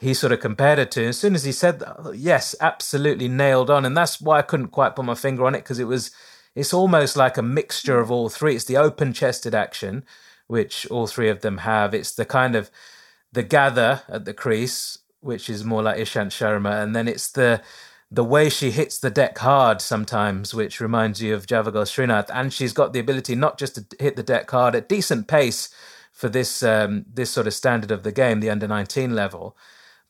he 0.00 0.14
sort 0.14 0.32
of 0.32 0.40
compared 0.40 0.78
it 0.78 0.90
to. 0.92 1.06
As 1.06 1.18
soon 1.18 1.34
as 1.34 1.44
he 1.44 1.52
said 1.52 1.78
that, 1.80 2.14
yes, 2.16 2.54
absolutely 2.60 3.28
nailed 3.28 3.70
on. 3.70 3.84
And 3.84 3.96
that's 3.96 4.20
why 4.20 4.38
I 4.38 4.42
couldn't 4.42 4.68
quite 4.68 4.96
put 4.96 5.04
my 5.04 5.14
finger 5.14 5.44
on 5.44 5.54
it 5.54 5.58
because 5.58 5.78
it 5.78 5.86
was, 5.86 6.10
it's 6.54 6.74
almost 6.74 7.16
like 7.16 7.36
a 7.36 7.42
mixture 7.42 8.00
of 8.00 8.10
all 8.10 8.28
three. 8.28 8.56
It's 8.56 8.64
the 8.64 8.78
open 8.78 9.12
chested 9.12 9.54
action, 9.54 10.04
which 10.46 10.86
all 10.86 11.06
three 11.06 11.28
of 11.28 11.42
them 11.42 11.58
have. 11.58 11.94
It's 11.94 12.12
the 12.12 12.24
kind 12.24 12.56
of 12.56 12.70
the 13.30 13.42
gather 13.42 14.02
at 14.08 14.24
the 14.24 14.34
crease, 14.34 14.98
which 15.20 15.48
is 15.48 15.64
more 15.64 15.82
like 15.82 15.98
Ishant 15.98 16.30
Sharma. 16.30 16.82
And 16.82 16.96
then 16.96 17.06
it's 17.06 17.30
the, 17.30 17.62
the 18.12 18.22
way 18.22 18.50
she 18.50 18.70
hits 18.70 18.98
the 18.98 19.10
deck 19.10 19.38
hard 19.38 19.80
sometimes, 19.80 20.52
which 20.52 20.80
reminds 20.80 21.22
you 21.22 21.34
of 21.34 21.46
Javagal 21.46 21.86
Srinath. 21.86 22.30
And 22.32 22.52
she's 22.52 22.74
got 22.74 22.92
the 22.92 23.00
ability 23.00 23.34
not 23.34 23.58
just 23.58 23.76
to 23.76 23.96
hit 23.98 24.16
the 24.16 24.22
deck 24.22 24.50
hard 24.50 24.74
at 24.74 24.86
decent 24.86 25.28
pace 25.28 25.74
for 26.12 26.28
this 26.28 26.62
um, 26.62 27.06
this 27.10 27.30
sort 27.30 27.46
of 27.46 27.54
standard 27.54 27.90
of 27.90 28.02
the 28.02 28.12
game, 28.12 28.40
the 28.40 28.50
under 28.50 28.68
19 28.68 29.14
level, 29.14 29.56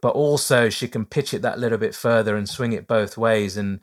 but 0.00 0.16
also 0.16 0.68
she 0.68 0.88
can 0.88 1.06
pitch 1.06 1.32
it 1.32 1.42
that 1.42 1.60
little 1.60 1.78
bit 1.78 1.94
further 1.94 2.34
and 2.34 2.48
swing 2.48 2.72
it 2.72 2.88
both 2.88 3.16
ways. 3.16 3.56
And, 3.56 3.78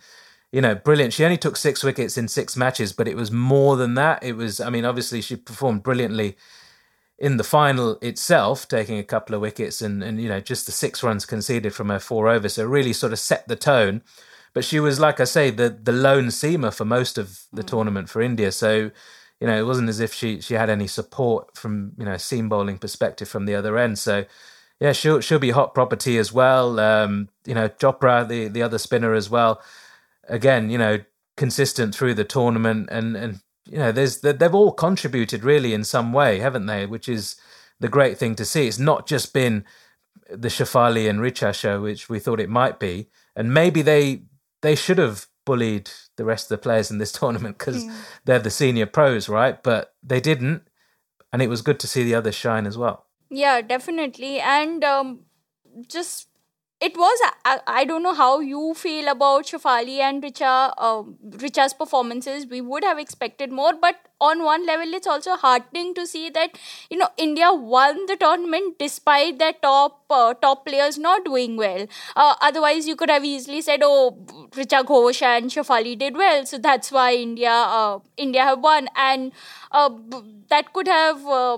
you 0.52 0.60
know, 0.60 0.76
brilliant. 0.76 1.14
She 1.14 1.24
only 1.24 1.38
took 1.38 1.56
six 1.56 1.82
wickets 1.82 2.18
in 2.18 2.28
six 2.28 2.58
matches, 2.58 2.92
but 2.92 3.08
it 3.08 3.16
was 3.16 3.32
more 3.32 3.78
than 3.78 3.94
that. 3.94 4.22
It 4.22 4.34
was, 4.34 4.60
I 4.60 4.70
mean, 4.70 4.84
obviously 4.84 5.22
she 5.22 5.38
performed 5.38 5.82
brilliantly 5.82 6.36
in 7.20 7.38
the 7.38 7.44
final 7.44 7.98
itself, 8.02 8.68
taking 8.68 8.98
a 8.98 9.04
couple 9.04 9.36
of 9.36 9.42
wickets 9.42 9.82
and, 9.82 10.04
and, 10.04 10.22
you 10.22 10.30
know, 10.30 10.40
just 10.40 10.66
the 10.66 10.72
six 10.72 11.04
runs 11.04 11.26
conceded 11.26 11.74
from 11.74 11.90
her 11.90 12.00
four 12.00 12.30
overs. 12.30 12.54
So 12.54 12.66
really 12.66 12.94
sort 12.94 13.14
of 13.14 13.20
set 13.20 13.48
the 13.48 13.56
tone. 13.56 14.02
But 14.54 14.66
she 14.66 14.80
was, 14.80 15.00
like 15.00 15.20
I 15.20 15.26
say, 15.26 15.52
the, 15.52 15.70
the 15.70 15.92
lone 15.92 16.28
seamer 16.28 16.74
for 16.74 16.86
most 16.86 17.18
of 17.18 17.42
the 17.52 17.62
mm. 17.62 17.68
tournament 17.68 18.10
for 18.10 18.22
India. 18.22 18.52
So, 18.52 18.92
you 19.40 19.48
know, 19.48 19.58
it 19.58 19.66
wasn't 19.66 19.90
as 19.90 20.00
if 20.00 20.14
she, 20.14 20.42
she 20.42 20.56
had 20.56 20.70
any 20.70 20.88
support 20.88 21.56
from, 21.58 21.92
you 21.98 22.06
know, 22.06 22.18
seam 22.18 22.50
bowling 22.50 22.78
perspective 22.78 23.28
from 23.28 23.46
the 23.46 23.56
other 23.56 23.78
end. 23.78 24.00
So, 24.00 24.26
yeah, 24.80 24.94
she'll 24.94 25.20
she'll 25.20 25.40
be 25.40 25.52
hot 25.52 25.74
property 25.74 26.18
as 26.18 26.32
well. 26.32 26.80
Um, 26.80 27.30
you 27.46 27.54
know, 27.54 27.68
Chopra, 27.68 28.28
the 28.28 28.48
the 28.48 28.62
other 28.62 28.78
spinner 28.78 29.14
as 29.14 29.30
well. 29.30 29.62
Again, 30.30 30.70
you 30.70 30.78
know, 30.78 31.00
consistent 31.36 31.94
through 31.94 32.14
the 32.14 32.24
tournament, 32.24 32.88
and 32.90 33.18
and 33.18 33.42
you 33.72 33.78
know, 33.78 33.92
there's 33.92 34.22
they've 34.22 34.56
all 34.56 34.72
contributed 34.72 35.44
really 35.44 35.74
in 35.74 35.84
some 35.84 36.12
way, 36.12 36.40
haven't 36.40 36.66
they? 36.66 36.86
Which 36.86 37.08
is 37.08 37.36
the 37.80 37.88
great 37.88 38.18
thing 38.18 38.36
to 38.36 38.46
see. 38.46 38.68
It's 38.68 38.80
not 38.80 39.08
just 39.08 39.34
been 39.34 39.66
the 40.30 40.48
Shafali 40.48 41.10
and 41.10 41.20
Richa 41.20 41.54
show, 41.54 41.82
which 41.82 42.10
we 42.10 42.20
thought 42.20 42.40
it 42.40 42.50
might 42.50 42.80
be, 42.80 43.10
and 43.36 43.54
maybe 43.54 43.82
they 43.82 44.24
they 44.62 44.76
should 44.76 44.98
have 44.98 45.28
bullied 45.46 45.90
the 46.16 46.26
rest 46.26 46.46
of 46.46 46.58
the 46.58 46.62
players 46.62 46.90
in 46.90 46.98
this 46.98 47.12
tournament 47.20 47.58
because 47.58 47.86
yeah. 47.86 47.96
they're 48.26 48.40
the 48.40 48.50
senior 48.50 48.86
pros, 48.86 49.30
right? 49.30 49.62
But 49.62 49.94
they 50.02 50.20
didn't, 50.20 50.64
and 51.32 51.42
it 51.42 51.48
was 51.50 51.62
good 51.62 51.80
to 51.82 51.88
see 51.88 52.04
the 52.04 52.16
others 52.16 52.36
shine 52.36 52.66
as 52.66 52.78
well. 52.78 53.06
Yeah, 53.30 53.62
definitely. 53.62 54.40
And 54.40 54.84
um, 54.84 55.26
just 55.88 56.29
it 56.82 56.96
was 56.96 57.20
I, 57.44 57.60
I 57.68 57.84
don't 57.86 58.04
know 58.04 58.14
how 58.14 58.40
you 58.40 58.74
feel 58.74 59.10
about 59.10 59.46
Shafali 59.46 60.00
and 60.00 60.24
Richa 60.24 60.74
uh, 60.78 61.04
Richa's 61.44 61.74
performances. 61.74 62.46
We 62.48 62.62
would 62.62 62.84
have 62.86 62.98
expected 62.98 63.52
more, 63.52 63.74
but 63.74 63.96
on 64.22 64.44
one 64.44 64.66
level, 64.66 64.94
it's 64.94 65.08
also 65.08 65.36
heartening 65.36 65.94
to 65.96 66.06
see 66.08 66.30
that 66.30 66.58
you 66.90 66.98
know 66.98 67.10
India 67.18 67.54
won 67.54 68.06
the 68.06 68.16
tournament 68.16 68.80
despite 68.80 69.40
their 69.40 69.54
top 69.54 70.00
uh, 70.10 70.34
top 70.36 70.66
players 70.66 70.98
not 70.98 71.26
doing 71.26 71.58
well. 71.58 71.86
Uh, 72.16 72.36
otherwise, 72.42 72.88
you 72.88 72.96
could 72.96 73.10
have 73.10 73.26
easily 73.26 73.62
said, 73.62 73.82
"Oh, 73.84 74.18
Richa 74.52 74.84
Ghosh 74.86 75.22
and 75.22 75.50
Shafali 75.52 75.98
did 76.00 76.16
well, 76.16 76.46
so 76.46 76.58
that's 76.58 76.92
why 76.92 77.14
India 77.16 77.52
uh, 77.52 78.00
India 78.16 78.44
have 78.44 78.60
won," 78.62 78.88
and 78.96 79.34
uh, 79.72 79.90
that 80.50 80.74
could 80.74 80.88
have 80.88 81.26
uh, 81.26 81.58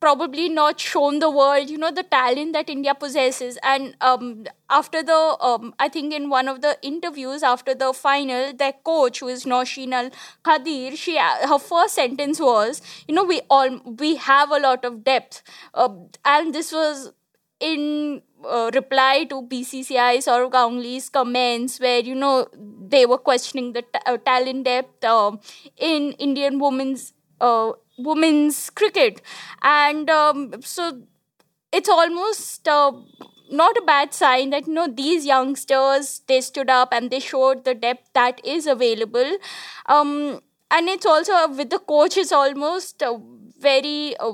probably 0.00 0.48
not 0.48 0.80
shown 0.80 1.18
the 1.18 1.30
world 1.30 1.68
you 1.68 1.76
know 1.76 1.90
the 1.90 2.02
talent 2.02 2.52
that 2.54 2.70
india 2.70 2.94
possesses. 2.94 3.58
And 3.62 3.94
um, 4.00 4.46
after 4.68 5.02
the 5.02 5.36
um, 5.40 5.74
i 5.78 5.88
think 5.88 6.12
in 6.14 6.28
one 6.30 6.48
of 6.48 6.60
the 6.62 6.76
interviews 6.82 7.42
after 7.42 7.74
the 7.74 7.92
final 7.92 8.52
their 8.54 8.72
coach 8.72 9.20
who 9.20 9.28
is 9.28 9.44
Nooshin 9.44 9.92
Al 9.92 10.10
Khadeer 10.44 10.96
she 10.96 11.16
her 11.18 11.58
first 11.58 11.94
sentence 11.94 12.40
was 12.40 12.82
you 13.06 13.14
know 13.14 13.24
we 13.24 13.40
all 13.50 13.78
we 13.98 14.16
have 14.16 14.50
a 14.50 14.58
lot 14.58 14.84
of 14.84 15.04
depth. 15.04 15.42
Uh, 15.74 15.88
and 16.24 16.54
this 16.54 16.72
was 16.72 17.12
in 17.60 18.22
uh, 18.48 18.70
reply 18.74 19.24
to 19.28 19.42
BCCI 19.42 20.16
Sourav 20.18 20.52
Ganguly's 20.52 21.08
comments, 21.10 21.78
where 21.78 22.00
you 22.00 22.14
know 22.14 22.48
they 22.88 23.04
were 23.06 23.18
questioning 23.18 23.72
the 23.72 23.82
t- 23.82 24.00
uh, 24.06 24.16
talent 24.18 24.64
depth 24.64 25.04
uh, 25.04 25.32
in 25.76 26.12
Indian 26.12 26.58
women's 26.58 27.12
uh, 27.40 27.72
women's 28.02 28.70
cricket, 28.70 29.22
and 29.62 30.08
um, 30.10 30.54
so 30.62 31.02
it's 31.72 31.88
almost 31.88 32.68
uh, 32.68 32.92
not 33.50 33.76
a 33.76 33.82
bad 33.82 34.14
sign 34.14 34.50
that 34.50 34.66
you 34.66 34.74
know 34.74 34.86
these 34.88 35.26
youngsters 35.26 36.22
they 36.28 36.40
stood 36.40 36.70
up 36.70 36.92
and 36.92 37.10
they 37.10 37.20
showed 37.20 37.64
the 37.64 37.74
depth 37.74 38.10
that 38.14 38.40
is 38.44 38.66
available. 38.66 39.36
Um, 39.86 40.40
and 40.70 40.88
it's 40.88 41.06
also 41.06 41.32
uh, 41.32 41.48
with 41.48 41.70
the 41.70 41.78
coach 41.78 42.16
it's 42.16 42.32
almost 42.32 43.02
uh, 43.02 43.18
very 43.58 44.16
uh, 44.18 44.32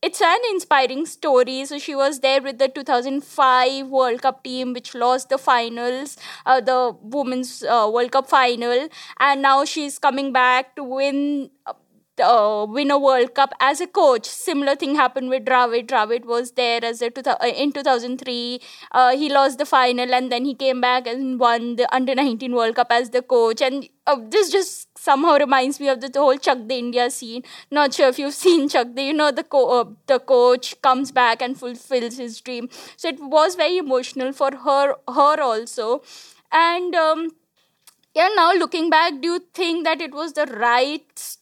it's 0.00 0.20
an 0.22 0.38
inspiring 0.50 1.06
story. 1.06 1.64
So 1.64 1.78
she 1.78 1.94
was 1.94 2.20
there 2.20 2.40
with 2.40 2.58
the 2.58 2.68
2005 2.68 3.88
World 3.88 4.22
Cup 4.22 4.44
team, 4.44 4.72
which 4.72 4.94
lost 4.94 5.28
the 5.28 5.38
finals, 5.38 6.16
uh, 6.46 6.60
the 6.60 6.96
Women's 7.02 7.64
uh, 7.64 7.90
World 7.92 8.12
Cup 8.12 8.28
final, 8.28 8.88
and 9.18 9.42
now 9.42 9.64
she's 9.64 9.98
coming 9.98 10.32
back 10.32 10.76
to 10.76 10.84
win 10.84 11.50
uh, 12.20 12.66
win 12.68 12.90
a 12.90 12.98
World 12.98 13.34
Cup 13.34 13.52
as 13.60 13.80
a 13.80 13.86
coach. 13.86 14.26
Similar 14.26 14.74
thing 14.76 14.94
happened 14.94 15.30
with 15.30 15.44
Dravid. 15.44 15.86
Dravid 15.86 16.24
was 16.24 16.52
there 16.52 16.84
as 16.84 17.00
a 17.02 17.10
two, 17.10 17.22
uh, 17.30 17.36
in 17.46 17.72
2003. 17.72 18.60
Uh, 18.92 19.16
he 19.16 19.28
lost 19.28 19.58
the 19.58 19.66
final 19.66 20.14
and 20.14 20.30
then 20.32 20.44
he 20.44 20.54
came 20.54 20.80
back 20.80 21.06
and 21.06 21.38
won 21.40 21.76
the 21.76 21.92
under 21.94 22.14
19 22.14 22.54
World 22.54 22.76
Cup 22.76 22.88
as 22.90 23.10
the 23.10 23.22
coach. 23.22 23.60
And 23.60 23.88
uh, 24.06 24.16
this 24.28 24.50
just 24.50 24.88
somehow 24.98 25.36
reminds 25.38 25.80
me 25.80 25.88
of 25.88 26.00
the, 26.00 26.08
the, 26.08 26.20
whole 26.20 26.36
Chak 26.36 26.66
De 26.66 26.78
India 26.78 27.10
scene. 27.10 27.42
Not 27.70 27.94
sure 27.94 28.08
if 28.08 28.18
you've 28.18 28.34
seen 28.44 28.68
Chak 28.68 28.94
De. 28.94 29.06
You 29.06 29.14
know 29.14 29.30
the 29.30 29.44
co- 29.44 29.80
uh, 29.80 29.84
the 30.06 30.18
coach 30.18 30.80
comes 30.82 31.12
back 31.12 31.42
and 31.42 31.58
fulfills 31.58 32.16
his 32.18 32.40
dream. 32.40 32.68
So 32.96 33.08
it 33.08 33.20
was 33.20 33.54
very 33.54 33.78
emotional 33.78 34.32
for 34.32 34.50
her 34.54 34.94
her 35.08 35.40
also. 35.40 36.02
And 36.50 36.94
um, 36.94 37.30
yeah, 38.14 38.28
now 38.34 38.52
looking 38.52 38.90
back, 38.90 39.20
do 39.20 39.28
you 39.28 39.40
think 39.54 39.84
that 39.84 40.00
it 40.00 40.12
was 40.12 40.32
the 40.32 40.46
right 40.46 41.36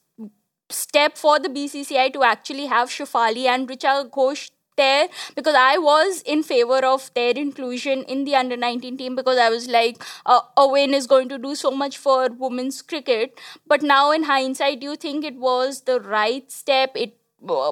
step 0.71 1.17
for 1.17 1.39
the 1.39 1.49
BCCI 1.49 2.11
to 2.11 2.23
actually 2.23 2.67
have 2.67 2.89
Shafali 2.89 3.47
and 3.47 3.69
Richa 3.69 4.11
Ghosh 4.11 4.51
there 4.77 5.09
because 5.35 5.55
I 5.55 5.79
was 5.79 6.23
in 6.23 6.43
favor 6.43 6.85
of 6.85 7.11
their 7.15 7.31
inclusion 7.33 8.03
in 8.03 8.25
the 8.25 8.35
under 8.37 8.57
19 8.57 8.97
team 8.99 9.17
because 9.17 9.39
I 9.39 9.49
was 9.49 9.69
like, 9.69 10.03
uh, 10.27 10.41
Owen 10.57 10.93
is 10.93 11.07
going 11.07 11.29
to 11.31 11.39
do 11.39 11.55
so 11.55 11.71
much 11.71 11.97
for 11.97 12.29
women's 12.31 12.83
cricket. 12.83 13.39
But 13.67 13.83
now, 13.83 14.11
in 14.13 14.25
hindsight, 14.25 14.81
do 14.81 14.87
you 14.91 14.97
think 14.97 15.25
it 15.25 15.37
was 15.37 15.83
the 15.83 16.01
right 16.01 16.51
step? 16.51 16.93
It 16.95 17.17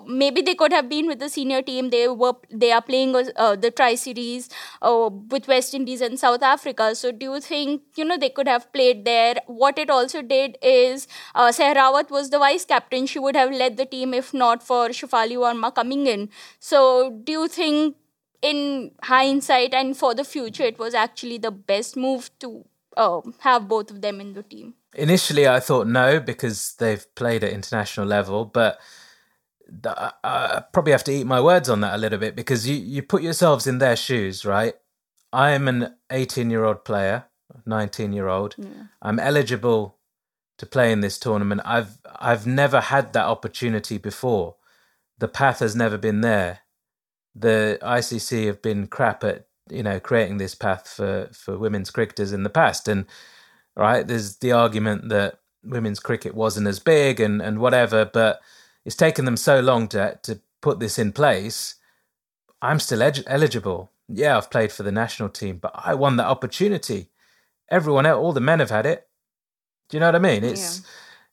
maybe 0.07 0.43
they 0.43 0.55
could 0.55 0.73
have 0.73 0.89
been 0.89 1.07
with 1.07 1.19
the 1.19 1.29
senior 1.29 1.63
team. 1.63 1.91
They 1.91 2.07
were 2.09 2.35
they 2.51 2.71
are 2.73 2.83
playing 2.83 3.15
uh, 3.37 3.57
the 3.57 3.71
Tri 3.71 3.95
Series 3.95 4.49
uh, 4.83 5.11
with 5.31 5.49
West 5.49 5.75
Indies 5.75 6.01
and 6.01 6.19
South 6.19 6.43
Africa. 6.43 6.95
So 6.95 7.13
do 7.13 7.33
you 7.33 7.41
think 7.41 7.83
you 7.97 8.05
know 8.05 8.17
they 8.17 8.31
could 8.31 8.49
have 8.49 8.73
played 8.73 9.05
there? 9.05 9.37
What 9.47 9.79
it 9.79 9.91
also 9.91 10.23
did 10.23 10.59
is 10.63 11.09
uh, 11.35 11.49
Sehrawat 11.49 12.11
was 12.11 12.31
the 12.31 12.39
vice 12.39 12.65
captain. 12.65 13.07
She 13.07 13.19
would 13.19 13.37
have 13.37 13.51
led 13.51 13.77
the 13.77 13.87
team 13.87 14.15
if 14.15 14.33
not 14.35 14.63
for 14.63 14.89
Shafali 14.89 15.37
Verma 15.37 15.75
coming 15.75 16.07
in. 16.07 16.29
So 16.59 17.11
do 17.25 17.33
you 17.33 17.49
think? 17.49 17.97
In 18.43 18.91
hindsight 19.03 19.73
and 19.73 19.97
for 19.97 20.15
the 20.15 20.23
future, 20.23 20.65
it 20.65 20.79
was 20.79 20.93
actually 20.93 21.39
the 21.39 21.51
best 21.51 21.97
move 21.97 22.29
to 22.41 22.67
uh, 22.95 23.23
have 23.39 23.69
both 23.69 23.91
of 23.91 24.03
them 24.03 24.21
in 24.21 24.35
the 24.35 24.43
team. 24.43 24.75
Initially, 24.95 25.49
I 25.49 25.61
thought 25.61 25.87
no 25.87 26.21
because 26.21 26.75
they've 26.79 27.07
played 27.15 27.43
at 27.43 27.55
international 27.55 28.07
level, 28.07 28.45
but 28.45 28.79
I 29.87 30.63
probably 30.73 30.93
have 30.93 31.05
to 31.05 31.13
eat 31.13 31.27
my 31.27 31.41
words 31.41 31.69
on 31.69 31.81
that 31.81 31.95
a 31.95 31.99
little 31.99 32.19
bit 32.19 32.37
because 32.37 32.69
you, 32.69 32.77
you 32.77 33.03
put 33.03 33.23
yourselves 33.23 33.67
in 33.67 33.79
their 33.79 33.97
shoes, 33.97 34.45
right? 34.45 34.75
I'm 35.33 35.69
an 35.69 35.95
18 36.11 36.51
year 36.51 36.65
old 36.65 36.85
player, 36.85 37.25
19 37.67 38.13
year 38.13 38.29
old. 38.29 38.55
Yeah. 38.59 38.69
I'm 39.03 39.19
eligible 39.19 39.99
to 40.59 40.67
play 40.67 40.93
in 40.93 41.01
this 41.01 41.19
tournament. 41.19 41.61
I've 41.65 41.99
I've 42.17 42.47
never 42.47 42.81
had 42.81 43.13
that 43.13 43.27
opportunity 43.27 43.99
before. 43.99 44.57
The 45.19 45.29
path 45.29 45.59
has 45.59 45.75
never 45.75 45.99
been 45.99 46.21
there. 46.21 46.61
The 47.35 47.79
ICC 47.83 48.47
have 48.47 48.63
been 48.63 48.87
crap 48.87 49.25
at 49.25 49.47
you 49.71 49.83
know 49.83 49.99
creating 49.99 50.39
this 50.39 50.55
path 50.55 50.89
for 50.89 51.31
for 51.33 51.59
women's 51.59 51.91
cricketers 51.91 52.33
in 52.33 52.45
the 52.45 52.51
past, 52.51 52.87
and 52.87 53.07
right 53.77 54.07
there's 54.07 54.37
the 54.37 54.53
argument 54.53 55.09
that 55.09 55.39
women's 55.65 55.99
cricket 55.99 56.35
wasn't 56.35 56.69
as 56.69 56.79
big 56.79 57.19
and 57.19 57.43
and 57.43 57.59
whatever, 57.59 58.05
but 58.05 58.41
it's 58.85 58.97
taken 58.97 59.25
them 59.25 59.37
so 59.37 59.61
long 59.61 59.89
to 59.89 60.19
to 60.23 60.41
put 60.61 60.81
this 60.81 60.99
in 60.99 61.13
place. 61.13 61.77
I'm 62.63 62.81
still 62.81 63.03
ed- 63.03 63.25
eligible. 63.27 63.91
Yeah, 64.09 64.37
I've 64.37 64.51
played 64.51 64.73
for 64.73 64.83
the 64.83 64.93
national 64.93 65.31
team, 65.31 65.59
but 65.59 65.73
I 65.75 65.95
won 65.95 66.17
that 66.17 66.27
opportunity. 66.27 67.09
Everyone 67.71 68.07
else, 68.07 68.19
all 68.19 68.33
the 68.33 68.41
men 68.41 68.61
have 68.61 68.71
had 68.71 68.87
it. 68.87 69.09
Do 69.89 69.97
you 69.97 70.01
know 70.01 70.07
what 70.07 70.17
I 70.17 70.19
mean? 70.19 70.45
It's 70.45 70.83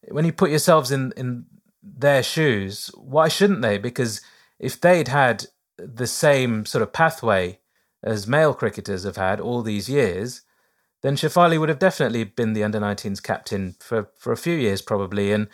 yeah. 0.03 0.13
when 0.13 0.25
you 0.25 0.33
put 0.33 0.49
yourselves 0.49 0.91
in 0.91 1.13
in 1.17 1.45
their 1.83 2.23
shoes. 2.23 2.91
Why 2.95 3.27
shouldn't 3.27 3.61
they? 3.61 3.77
Because 3.77 4.21
if 4.59 4.79
they'd 4.79 5.07
had 5.07 5.47
the 5.77 6.07
same 6.07 6.65
sort 6.65 6.81
of 6.81 6.93
pathway 6.93 7.59
as 8.03 8.27
male 8.27 8.53
cricketers 8.53 9.03
have 9.03 9.17
had 9.17 9.39
all 9.39 9.61
these 9.61 9.89
years, 9.89 10.41
then 11.01 11.15
Shefali 11.15 11.59
would 11.59 11.69
have 11.69 11.79
definitely 11.79 12.23
been 12.23 12.53
the 12.53 12.63
under 12.63 12.79
19s 12.79 13.21
captain 13.21 13.75
for, 13.79 14.09
for 14.17 14.31
a 14.31 14.37
few 14.37 14.55
years 14.55 14.81
probably. 14.81 15.31
And 15.31 15.47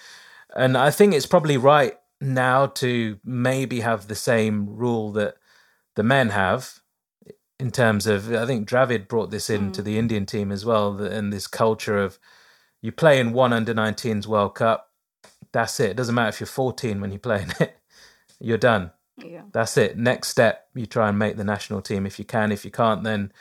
and 0.58 0.78
I 0.78 0.92
think 0.92 1.14
it's 1.14 1.26
probably 1.26 1.58
right 1.58 1.98
now 2.20 2.66
to 2.66 3.20
maybe 3.24 3.82
have 3.82 4.08
the 4.08 4.16
same 4.16 4.68
rule 4.68 5.12
that 5.14 5.36
the 5.96 6.04
men 6.04 6.30
have 6.30 6.80
in 7.60 7.72
terms 7.72 8.06
of 8.06 8.34
I 8.34 8.46
think 8.46 8.68
Dravid 8.68 9.08
brought 9.08 9.32
this 9.32 9.50
into 9.50 9.82
mm. 9.82 9.86
the 9.86 9.98
Indian 9.98 10.26
team 10.26 10.52
as 10.52 10.66
well, 10.66 11.02
and 11.02 11.32
this 11.32 11.48
culture 11.48 11.98
of 11.98 12.20
you 12.82 12.92
play 12.92 13.20
in 13.20 13.34
one 13.34 13.54
under 13.54 13.74
19s 13.74 14.28
World 14.28 14.56
Cup, 14.56 14.92
that's 15.52 15.80
it. 15.80 15.92
It 15.92 15.98
doesn't 15.98 16.14
matter 16.14 16.30
if 16.30 16.40
you're 16.40 16.48
14 16.48 17.02
when 17.02 17.12
you 17.12 17.20
play 17.20 17.42
in 17.44 17.54
it, 17.60 17.78
you're 18.40 18.58
done. 18.58 18.92
Yeah. 19.18 19.42
That's 19.52 19.78
it. 19.78 19.98
Next 19.98 20.28
step, 20.28 20.68
you 20.76 20.86
try 20.86 21.10
and 21.10 21.18
make 21.18 21.38
the 21.38 21.44
national 21.44 21.82
team 21.82 22.06
if 22.06 22.20
you 22.20 22.26
can. 22.26 22.52
If 22.52 22.64
you 22.64 22.70
can't, 22.70 23.04
then 23.04 23.32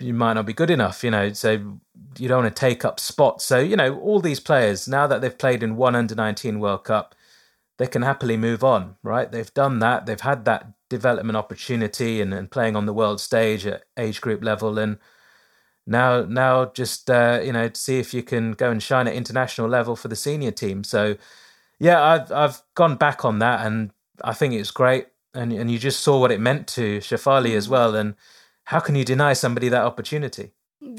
you 0.00 0.14
might 0.14 0.34
not 0.34 0.46
be 0.46 0.52
good 0.52 0.70
enough, 0.70 1.02
you 1.04 1.10
know. 1.10 1.32
So 1.32 1.78
you 2.18 2.28
don't 2.28 2.42
want 2.42 2.54
to 2.54 2.60
take 2.60 2.84
up 2.84 3.00
spots. 3.00 3.44
So, 3.44 3.58
you 3.58 3.76
know, 3.76 3.98
all 4.00 4.20
these 4.20 4.40
players, 4.40 4.88
now 4.88 5.06
that 5.06 5.20
they've 5.20 5.36
played 5.36 5.62
in 5.62 5.76
one 5.76 5.94
under 5.94 6.14
19 6.14 6.60
World 6.60 6.84
Cup, 6.84 7.14
they 7.78 7.86
can 7.86 8.02
happily 8.02 8.36
move 8.36 8.64
on, 8.64 8.96
right? 9.02 9.30
They've 9.30 9.52
done 9.54 9.78
that. 9.78 10.06
They've 10.06 10.20
had 10.20 10.44
that 10.46 10.72
development 10.88 11.36
opportunity 11.36 12.20
and, 12.20 12.34
and 12.34 12.50
playing 12.50 12.76
on 12.76 12.86
the 12.86 12.92
world 12.92 13.20
stage 13.20 13.66
at 13.66 13.84
age 13.96 14.20
group 14.20 14.42
level. 14.42 14.78
And 14.78 14.98
now, 15.86 16.22
now 16.22 16.66
just, 16.66 17.08
uh, 17.08 17.40
you 17.42 17.52
know, 17.52 17.70
see 17.74 17.98
if 17.98 18.12
you 18.12 18.22
can 18.22 18.52
go 18.52 18.70
and 18.70 18.82
shine 18.82 19.06
at 19.06 19.14
international 19.14 19.68
level 19.68 19.94
for 19.94 20.08
the 20.08 20.16
senior 20.16 20.50
team. 20.50 20.82
So, 20.82 21.16
yeah, 21.78 22.02
I've, 22.02 22.32
I've 22.32 22.62
gone 22.74 22.96
back 22.96 23.24
on 23.24 23.38
that 23.38 23.64
and 23.64 23.92
I 24.22 24.32
think 24.34 24.54
it's 24.54 24.72
great. 24.72 25.06
And, 25.34 25.52
and 25.52 25.70
you 25.70 25.78
just 25.78 26.00
saw 26.00 26.18
what 26.18 26.32
it 26.32 26.40
meant 26.40 26.66
to 26.68 26.98
Shefali 26.98 27.54
as 27.54 27.68
mm. 27.68 27.70
well. 27.70 27.94
And 27.94 28.14
how 28.68 28.80
can 28.80 28.94
you 28.94 29.04
deny 29.04 29.32
somebody 29.32 29.70
that 29.70 29.82
opportunity? 29.82 30.50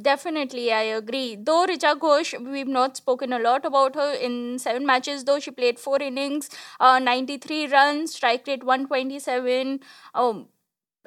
Definitely, 0.02 0.74
I 0.74 0.82
agree. 1.00 1.36
Though 1.36 1.68
Richa 1.68 1.98
Ghosh, 2.00 2.34
we've 2.52 2.68
not 2.68 2.98
spoken 2.98 3.32
a 3.32 3.38
lot 3.38 3.64
about 3.64 3.94
her 3.94 4.12
in 4.14 4.58
seven 4.58 4.88
matches, 4.88 5.24
though 5.24 5.40
she 5.40 5.52
played 5.52 5.78
four 5.78 6.02
innings, 6.02 6.50
uh, 6.80 6.98
93 6.98 7.68
runs, 7.68 8.16
strike 8.16 8.48
rate 8.48 8.64
127, 8.64 9.82
um, 10.16 10.48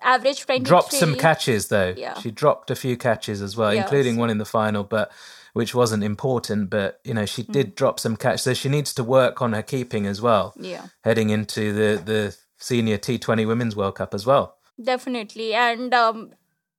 average 0.03 0.47
23. 0.47 0.65
Dropped 0.65 0.93
some 0.93 1.17
catches, 1.17 1.67
though. 1.67 1.95
Yeah. 1.97 2.19
She 2.21 2.31
dropped 2.31 2.71
a 2.71 2.77
few 2.77 2.97
catches 2.97 3.43
as 3.43 3.57
well, 3.57 3.75
yes. 3.75 3.83
including 3.83 4.17
one 4.17 4.31
in 4.31 4.39
the 4.39 4.45
final, 4.45 4.85
but 4.85 5.11
which 5.55 5.75
wasn't 5.75 6.05
important. 6.05 6.71
But, 6.71 7.01
you 7.03 7.13
know, 7.13 7.27
she 7.27 7.43
did 7.43 7.73
mm. 7.73 7.75
drop 7.75 7.99
some 7.99 8.17
catches. 8.17 8.43
So 8.43 8.55
she 8.55 8.69
needs 8.69 8.95
to 8.95 9.03
work 9.03 9.43
on 9.43 9.53
her 9.53 9.63
keeping 9.63 10.07
as 10.07 10.23
well. 10.23 10.55
Yeah. 10.57 10.87
Heading 11.03 11.31
into 11.31 11.73
the, 11.73 12.01
the 12.01 12.37
senior 12.57 12.99
T20 12.99 13.49
Women's 13.49 13.75
World 13.75 13.97
Cup 13.97 14.15
as 14.15 14.25
well. 14.25 14.59
Definitely. 14.81 15.55
And 15.55 15.93
um, 15.93 16.33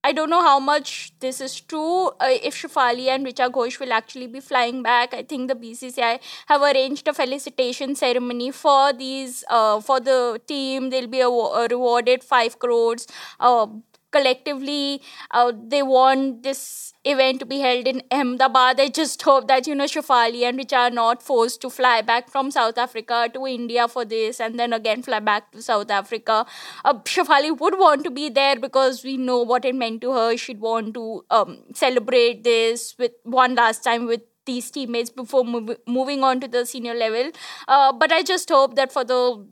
I 0.06 0.12
don't 0.12 0.30
know 0.30 0.42
how 0.42 0.60
much 0.60 1.14
this 1.22 1.40
is 1.40 1.62
true. 1.62 2.08
Uh, 2.20 2.28
if 2.50 2.56
Shefali 2.62 3.08
and 3.08 3.26
Richa 3.26 3.50
Ghosh 3.50 3.80
will 3.80 3.94
actually 3.94 4.28
be 4.28 4.42
flying 4.42 4.84
back, 4.84 5.14
I 5.14 5.24
think 5.24 5.48
the 5.48 5.56
BCCI 5.56 6.20
have 6.48 6.62
arranged 6.62 7.08
a 7.08 7.14
felicitation 7.14 7.96
ceremony 7.96 8.52
for 8.52 8.92
these 8.92 9.46
uh, 9.50 9.80
for 9.80 10.02
the 10.02 10.42
team. 10.46 10.90
They'll 10.90 11.08
be 11.08 11.24
aw- 11.24 11.68
rewarded 11.72 12.22
five 12.24 12.60
crores. 12.60 13.08
Uh, 13.40 13.68
collectively, 14.14 15.02
uh, 15.32 15.52
they 15.74 15.84
want 15.84 16.44
this 16.44 16.94
event 17.06 17.40
to 17.42 17.46
be 17.46 17.60
held 17.60 17.88
in 17.88 18.02
Ahmedabad. 18.12 18.80
I 18.80 18.88
just 18.88 19.22
hope 19.22 19.48
that 19.50 19.68
you 19.68 19.76
know 19.76 19.86
Shefali 19.86 20.44
and 20.50 20.58
Richa 20.60 20.78
are 20.84 20.90
not 20.90 21.22
forced 21.22 21.62
to 21.62 21.70
fly 21.70 22.02
back 22.02 22.30
from 22.30 22.52
South 22.52 22.78
Africa 22.78 23.30
to 23.34 23.46
India 23.48 23.88
for 23.88 24.06
this 24.06 24.40
and 24.40 24.60
then 24.60 24.72
again 24.74 25.04
fly 25.04 25.20
back 25.20 25.52
to 25.52 25.62
South 25.62 25.92
Africa. 25.92 26.46
Uh, 26.86 26.94
Shefali 27.16 27.58
would 27.60 27.78
want 27.80 28.04
to 28.06 28.12
be 28.12 28.30
there 28.30 28.56
because 28.68 29.04
we 29.04 29.18
know 29.18 29.40
what 29.42 29.66
it 29.66 29.76
meant 29.76 30.02
to 30.02 30.14
her. 30.14 30.38
She'd 30.38 30.62
want 30.62 30.94
to 30.94 31.26
um, 31.30 31.58
celebrate 31.74 32.44
this 32.44 32.96
with 32.98 33.12
one 33.24 33.56
last 33.56 33.84
time 33.84 34.06
with 34.06 34.22
these 34.46 34.70
teammates 34.72 35.10
before 35.10 35.44
mov- 35.44 35.78
moving 35.88 36.24
on 36.24 36.40
to 36.42 36.48
the 36.48 36.66
senior 36.66 36.94
level. 36.94 37.32
Uh, 37.68 37.92
but 37.94 38.12
I 38.12 38.24
just 38.24 38.50
hope 38.50 38.76
that 38.76 38.92
for 38.92 39.04
the 39.04 39.46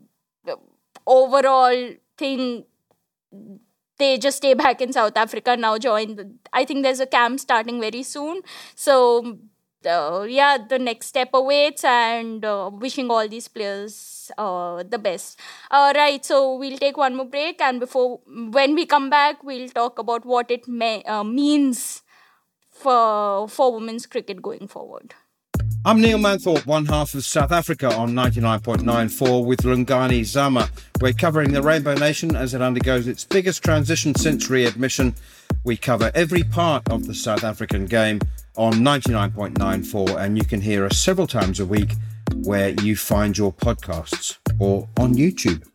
overall 1.06 1.94
thing 2.16 2.64
just 4.18 4.38
stay 4.38 4.54
back 4.54 4.80
in 4.80 4.92
South 4.92 5.16
Africa 5.16 5.56
now. 5.56 5.78
Join. 5.78 6.38
I 6.52 6.64
think 6.64 6.82
there's 6.82 7.00
a 7.00 7.06
camp 7.06 7.40
starting 7.40 7.80
very 7.80 8.02
soon. 8.02 8.42
So 8.74 9.38
uh, 9.86 10.26
yeah, 10.28 10.58
the 10.68 10.78
next 10.78 11.06
step 11.06 11.30
awaits, 11.34 11.84
and 11.84 12.44
uh, 12.44 12.70
wishing 12.72 13.10
all 13.10 13.28
these 13.28 13.48
players 13.48 14.30
uh, 14.38 14.82
the 14.82 14.98
best. 14.98 15.38
All 15.70 15.92
right, 15.92 16.24
so 16.24 16.56
we'll 16.56 16.78
take 16.78 16.96
one 16.96 17.16
more 17.16 17.26
break, 17.26 17.60
and 17.60 17.80
before 17.80 18.20
when 18.26 18.74
we 18.74 18.86
come 18.86 19.10
back, 19.10 19.42
we'll 19.42 19.68
talk 19.68 19.98
about 19.98 20.24
what 20.24 20.50
it 20.50 20.68
may, 20.68 21.02
uh, 21.04 21.24
means 21.24 22.02
for 22.70 23.48
for 23.48 23.74
women's 23.74 24.06
cricket 24.06 24.42
going 24.42 24.68
forward. 24.68 25.14
I'm 25.84 26.00
Neil 26.00 26.16
Manthorp, 26.16 26.64
one 26.64 26.86
half 26.86 27.12
of 27.14 27.24
South 27.24 27.50
Africa 27.50 27.92
on 27.92 28.12
99.94 28.12 29.44
with 29.44 29.62
Lungani 29.62 30.24
Zama. 30.24 30.70
We're 31.00 31.12
covering 31.12 31.52
the 31.52 31.60
Rainbow 31.60 31.94
Nation 31.94 32.36
as 32.36 32.54
it 32.54 32.62
undergoes 32.62 33.08
its 33.08 33.24
biggest 33.24 33.64
transition 33.64 34.14
since 34.14 34.48
readmission. 34.48 35.12
We 35.64 35.76
cover 35.76 36.12
every 36.14 36.44
part 36.44 36.88
of 36.88 37.08
the 37.08 37.14
South 37.16 37.42
African 37.42 37.86
game 37.86 38.20
on 38.56 38.74
99.94, 38.74 40.20
and 40.20 40.38
you 40.38 40.44
can 40.44 40.60
hear 40.60 40.86
us 40.86 40.98
several 40.98 41.26
times 41.26 41.58
a 41.58 41.66
week 41.66 41.94
where 42.44 42.68
you 42.80 42.94
find 42.94 43.36
your 43.36 43.52
podcasts 43.52 44.38
or 44.60 44.88
on 45.00 45.14
YouTube. 45.14 45.66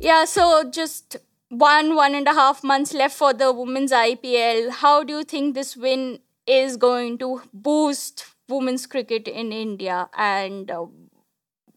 Yeah, 0.00 0.24
so 0.24 0.64
just 0.70 1.18
one, 1.50 1.94
one 1.94 2.14
and 2.14 2.26
a 2.26 2.32
half 2.32 2.64
months 2.64 2.94
left 2.94 3.14
for 3.14 3.34
the 3.34 3.52
women's 3.52 3.92
IPL. 3.92 4.70
How 4.70 5.04
do 5.04 5.18
you 5.18 5.24
think 5.24 5.54
this 5.54 5.76
win 5.76 6.20
is 6.46 6.78
going 6.78 7.18
to 7.18 7.42
boost 7.52 8.24
women's 8.48 8.86
cricket 8.86 9.28
in 9.28 9.52
India 9.52 10.08
and 10.16 10.70
uh, 10.70 10.86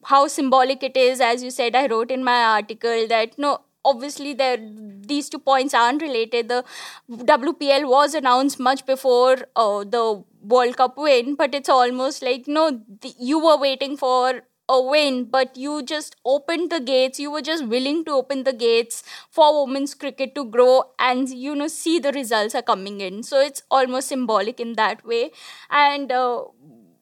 how 0.04 0.26
symbolic 0.26 0.82
it 0.82 0.96
is. 0.96 1.20
As 1.20 1.42
you 1.42 1.50
said, 1.50 1.74
I 1.76 1.86
wrote 1.86 2.10
in 2.10 2.24
my 2.24 2.42
article 2.44 3.06
that 3.08 3.38
no, 3.38 3.60
obviously 3.84 4.34
there 4.34 4.58
these 4.58 5.28
two 5.28 5.38
points 5.38 5.74
aren't 5.74 6.02
related. 6.02 6.48
The 6.48 6.64
WPL 7.08 7.84
was 7.84 8.14
announced 8.14 8.58
much 8.60 8.86
before 8.86 9.38
uh, 9.56 9.84
the 9.84 10.24
World 10.42 10.76
Cup 10.76 10.96
win, 10.96 11.34
but 11.34 11.54
it's 11.54 11.68
almost 11.68 12.22
like 12.22 12.46
no, 12.48 12.80
the, 13.02 13.14
you 13.18 13.38
were 13.44 13.58
waiting 13.58 13.96
for 13.96 14.42
a 14.70 14.80
win, 14.80 15.24
but 15.24 15.56
you 15.56 15.82
just 15.82 16.14
opened 16.24 16.70
the 16.70 16.80
gates. 16.80 17.18
You 17.18 17.30
were 17.32 17.42
just 17.42 17.66
willing 17.66 18.04
to 18.04 18.12
open 18.12 18.44
the 18.44 18.52
gates 18.52 19.02
for 19.28 19.66
women's 19.66 19.94
cricket 19.94 20.34
to 20.36 20.44
grow 20.44 20.84
and, 20.98 21.28
you 21.28 21.56
know, 21.56 21.66
see 21.66 21.98
the 21.98 22.12
results 22.12 22.54
are 22.54 22.62
coming 22.62 23.00
in. 23.00 23.24
So 23.24 23.40
it's 23.40 23.62
almost 23.70 24.08
symbolic 24.08 24.60
in 24.60 24.74
that 24.74 25.04
way. 25.04 25.32
And 25.70 26.12
uh, 26.12 26.44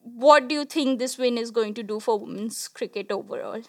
what 0.01 0.47
do 0.47 0.55
you 0.55 0.65
think 0.65 0.97
this 0.97 1.17
win 1.19 1.37
is 1.37 1.51
going 1.51 1.75
to 1.75 1.83
do 1.83 1.99
for 1.99 2.17
women's 2.17 2.67
cricket 2.67 3.11
overall? 3.11 3.61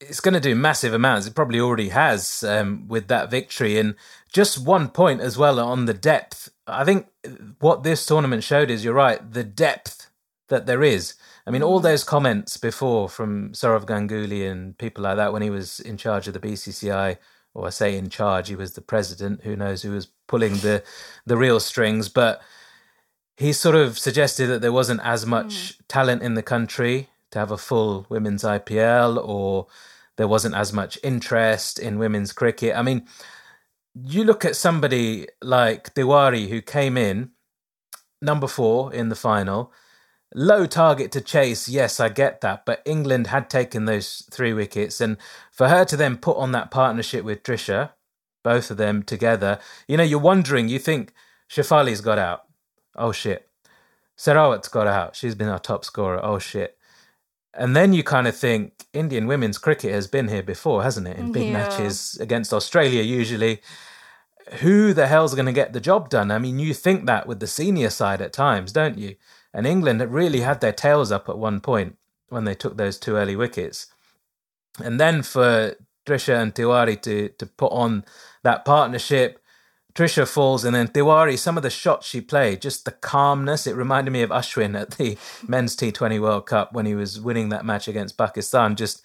It's 0.00 0.20
going 0.20 0.32
to 0.32 0.40
do 0.40 0.54
massive 0.54 0.94
amounts. 0.94 1.26
It 1.26 1.34
probably 1.34 1.60
already 1.60 1.90
has 1.90 2.42
um, 2.42 2.88
with 2.88 3.08
that 3.08 3.30
victory. 3.30 3.78
And 3.78 3.96
just 4.32 4.64
one 4.64 4.88
point 4.88 5.20
as 5.20 5.36
well 5.36 5.60
on 5.60 5.84
the 5.84 5.92
depth. 5.92 6.48
I 6.66 6.84
think 6.84 7.08
what 7.58 7.82
this 7.82 8.06
tournament 8.06 8.44
showed 8.44 8.70
is 8.70 8.82
you're 8.82 8.94
right, 8.94 9.20
the 9.30 9.44
depth 9.44 10.10
that 10.48 10.64
there 10.64 10.82
is. 10.82 11.14
I 11.46 11.50
mean, 11.50 11.62
all 11.62 11.80
mm. 11.80 11.84
those 11.84 12.04
comments 12.04 12.56
before 12.56 13.08
from 13.08 13.52
Sourav 13.52 13.86
Ganguly 13.86 14.50
and 14.50 14.76
people 14.78 15.04
like 15.04 15.16
that 15.16 15.32
when 15.32 15.42
he 15.42 15.50
was 15.50 15.80
in 15.80 15.96
charge 15.96 16.28
of 16.28 16.34
the 16.34 16.40
BCCI, 16.40 17.16
or 17.54 17.66
I 17.66 17.70
say 17.70 17.96
in 17.96 18.08
charge, 18.08 18.48
he 18.48 18.56
was 18.56 18.74
the 18.74 18.80
president. 18.80 19.42
Who 19.42 19.56
knows 19.56 19.82
who 19.82 19.92
was 19.92 20.08
pulling 20.28 20.54
the 20.58 20.82
the 21.26 21.36
real 21.36 21.60
strings? 21.60 22.08
But 22.08 22.40
he 23.36 23.52
sort 23.52 23.74
of 23.74 23.98
suggested 23.98 24.46
that 24.46 24.60
there 24.60 24.72
wasn't 24.72 25.00
as 25.02 25.26
much 25.26 25.52
mm. 25.52 25.80
talent 25.88 26.22
in 26.22 26.34
the 26.34 26.42
country 26.42 27.08
to 27.30 27.38
have 27.38 27.50
a 27.50 27.58
full 27.58 28.06
women's 28.08 28.42
IPL, 28.42 29.20
or 29.22 29.66
there 30.16 30.28
wasn't 30.28 30.54
as 30.54 30.72
much 30.72 30.98
interest 31.02 31.78
in 31.78 31.98
women's 31.98 32.32
cricket. 32.32 32.76
I 32.76 32.82
mean, 32.82 33.06
you 33.94 34.24
look 34.24 34.44
at 34.44 34.56
somebody 34.56 35.26
like 35.42 35.94
Tiwari 35.94 36.48
who 36.48 36.60
came 36.60 36.96
in 36.96 37.30
number 38.20 38.46
four 38.46 38.92
in 38.92 39.08
the 39.08 39.16
final. 39.16 39.72
Low 40.34 40.64
target 40.64 41.10
to 41.12 41.20
chase, 41.20 41.68
yes, 41.68 41.98
I 41.98 42.08
get 42.08 42.40
that. 42.40 42.64
But 42.64 42.82
England 42.84 43.28
had 43.28 43.50
taken 43.50 43.84
those 43.84 44.28
three 44.30 44.52
wickets. 44.52 45.00
And 45.00 45.16
for 45.50 45.68
her 45.68 45.84
to 45.86 45.96
then 45.96 46.16
put 46.16 46.36
on 46.36 46.52
that 46.52 46.70
partnership 46.70 47.24
with 47.24 47.42
Trisha, 47.42 47.90
both 48.44 48.70
of 48.70 48.76
them 48.76 49.02
together, 49.02 49.58
you 49.88 49.96
know, 49.96 50.04
you're 50.04 50.18
wondering, 50.18 50.68
you 50.68 50.78
think 50.78 51.12
Shefali's 51.50 52.00
got 52.00 52.18
out. 52.18 52.44
Oh 52.96 53.12
shit. 53.12 53.48
Sehrawat's 54.16 54.68
got 54.68 54.86
out. 54.86 55.16
She's 55.16 55.34
been 55.34 55.48
our 55.48 55.58
top 55.58 55.84
scorer. 55.84 56.20
Oh 56.22 56.38
shit. 56.38 56.76
And 57.52 57.74
then 57.74 57.92
you 57.92 58.04
kind 58.04 58.28
of 58.28 58.36
think 58.36 58.84
Indian 58.92 59.26
women's 59.26 59.58
cricket 59.58 59.92
has 59.92 60.06
been 60.06 60.28
here 60.28 60.42
before, 60.42 60.82
hasn't 60.84 61.08
it? 61.08 61.16
In 61.16 61.32
big 61.32 61.48
yeah. 61.48 61.54
matches 61.54 62.16
against 62.20 62.52
Australia, 62.52 63.02
usually. 63.02 63.60
Who 64.60 64.92
the 64.92 65.06
hell's 65.08 65.34
going 65.34 65.46
to 65.46 65.52
get 65.52 65.72
the 65.72 65.80
job 65.80 66.08
done? 66.08 66.30
I 66.30 66.38
mean, 66.38 66.58
you 66.58 66.74
think 66.74 67.06
that 67.06 67.26
with 67.26 67.40
the 67.40 67.46
senior 67.46 67.90
side 67.90 68.20
at 68.20 68.32
times, 68.32 68.72
don't 68.72 68.98
you? 68.98 69.16
And 69.52 69.66
England 69.66 70.00
really 70.12 70.40
had 70.40 70.60
their 70.60 70.72
tails 70.72 71.10
up 71.10 71.28
at 71.28 71.38
one 71.38 71.60
point 71.60 71.96
when 72.28 72.44
they 72.44 72.54
took 72.54 72.76
those 72.76 72.98
two 72.98 73.16
early 73.16 73.36
wickets. 73.36 73.88
And 74.82 75.00
then 75.00 75.22
for 75.22 75.74
Trisha 76.06 76.40
and 76.40 76.54
Tiwari 76.54 77.00
to, 77.02 77.28
to 77.30 77.46
put 77.46 77.72
on 77.72 78.04
that 78.42 78.64
partnership, 78.64 79.40
Trisha 79.94 80.26
falls, 80.26 80.64
and 80.64 80.74
then 80.74 80.88
Tiwari, 80.88 81.36
some 81.36 81.56
of 81.56 81.62
the 81.62 81.70
shots 81.70 82.06
she 82.06 82.20
played, 82.20 82.62
just 82.62 82.84
the 82.84 82.92
calmness. 82.92 83.66
It 83.66 83.74
reminded 83.74 84.12
me 84.12 84.22
of 84.22 84.30
Ashwin 84.30 84.80
at 84.80 84.92
the 84.92 85.18
men's 85.48 85.76
T20 85.76 86.20
World 86.20 86.46
Cup 86.46 86.72
when 86.72 86.86
he 86.86 86.94
was 86.94 87.20
winning 87.20 87.48
that 87.48 87.64
match 87.64 87.88
against 87.88 88.16
Pakistan. 88.16 88.76
Just 88.76 89.02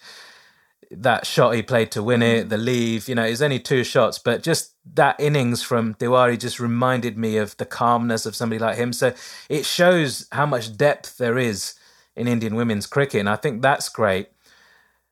that 0.90 1.26
shot 1.26 1.54
he 1.54 1.62
played 1.62 1.90
to 1.92 2.02
win 2.02 2.22
it, 2.22 2.48
the 2.48 2.56
leave, 2.56 3.08
you 3.08 3.14
know, 3.14 3.24
it's 3.24 3.42
only 3.42 3.58
two 3.58 3.82
shots, 3.84 4.18
but 4.18 4.42
just 4.42 4.74
that 4.94 5.18
innings 5.18 5.62
from 5.62 5.94
Tiwari 5.94 6.38
just 6.38 6.60
reminded 6.60 7.18
me 7.18 7.36
of 7.38 7.56
the 7.56 7.66
calmness 7.66 8.24
of 8.24 8.36
somebody 8.36 8.58
like 8.58 8.76
him. 8.76 8.92
So 8.92 9.12
it 9.48 9.66
shows 9.66 10.28
how 10.32 10.46
much 10.46 10.76
depth 10.76 11.18
there 11.18 11.38
is 11.38 11.74
in 12.14 12.28
Indian 12.28 12.54
women's 12.54 12.86
cricket, 12.86 13.20
and 13.20 13.28
I 13.28 13.36
think 13.36 13.62
that's 13.62 13.88
great. 13.88 14.28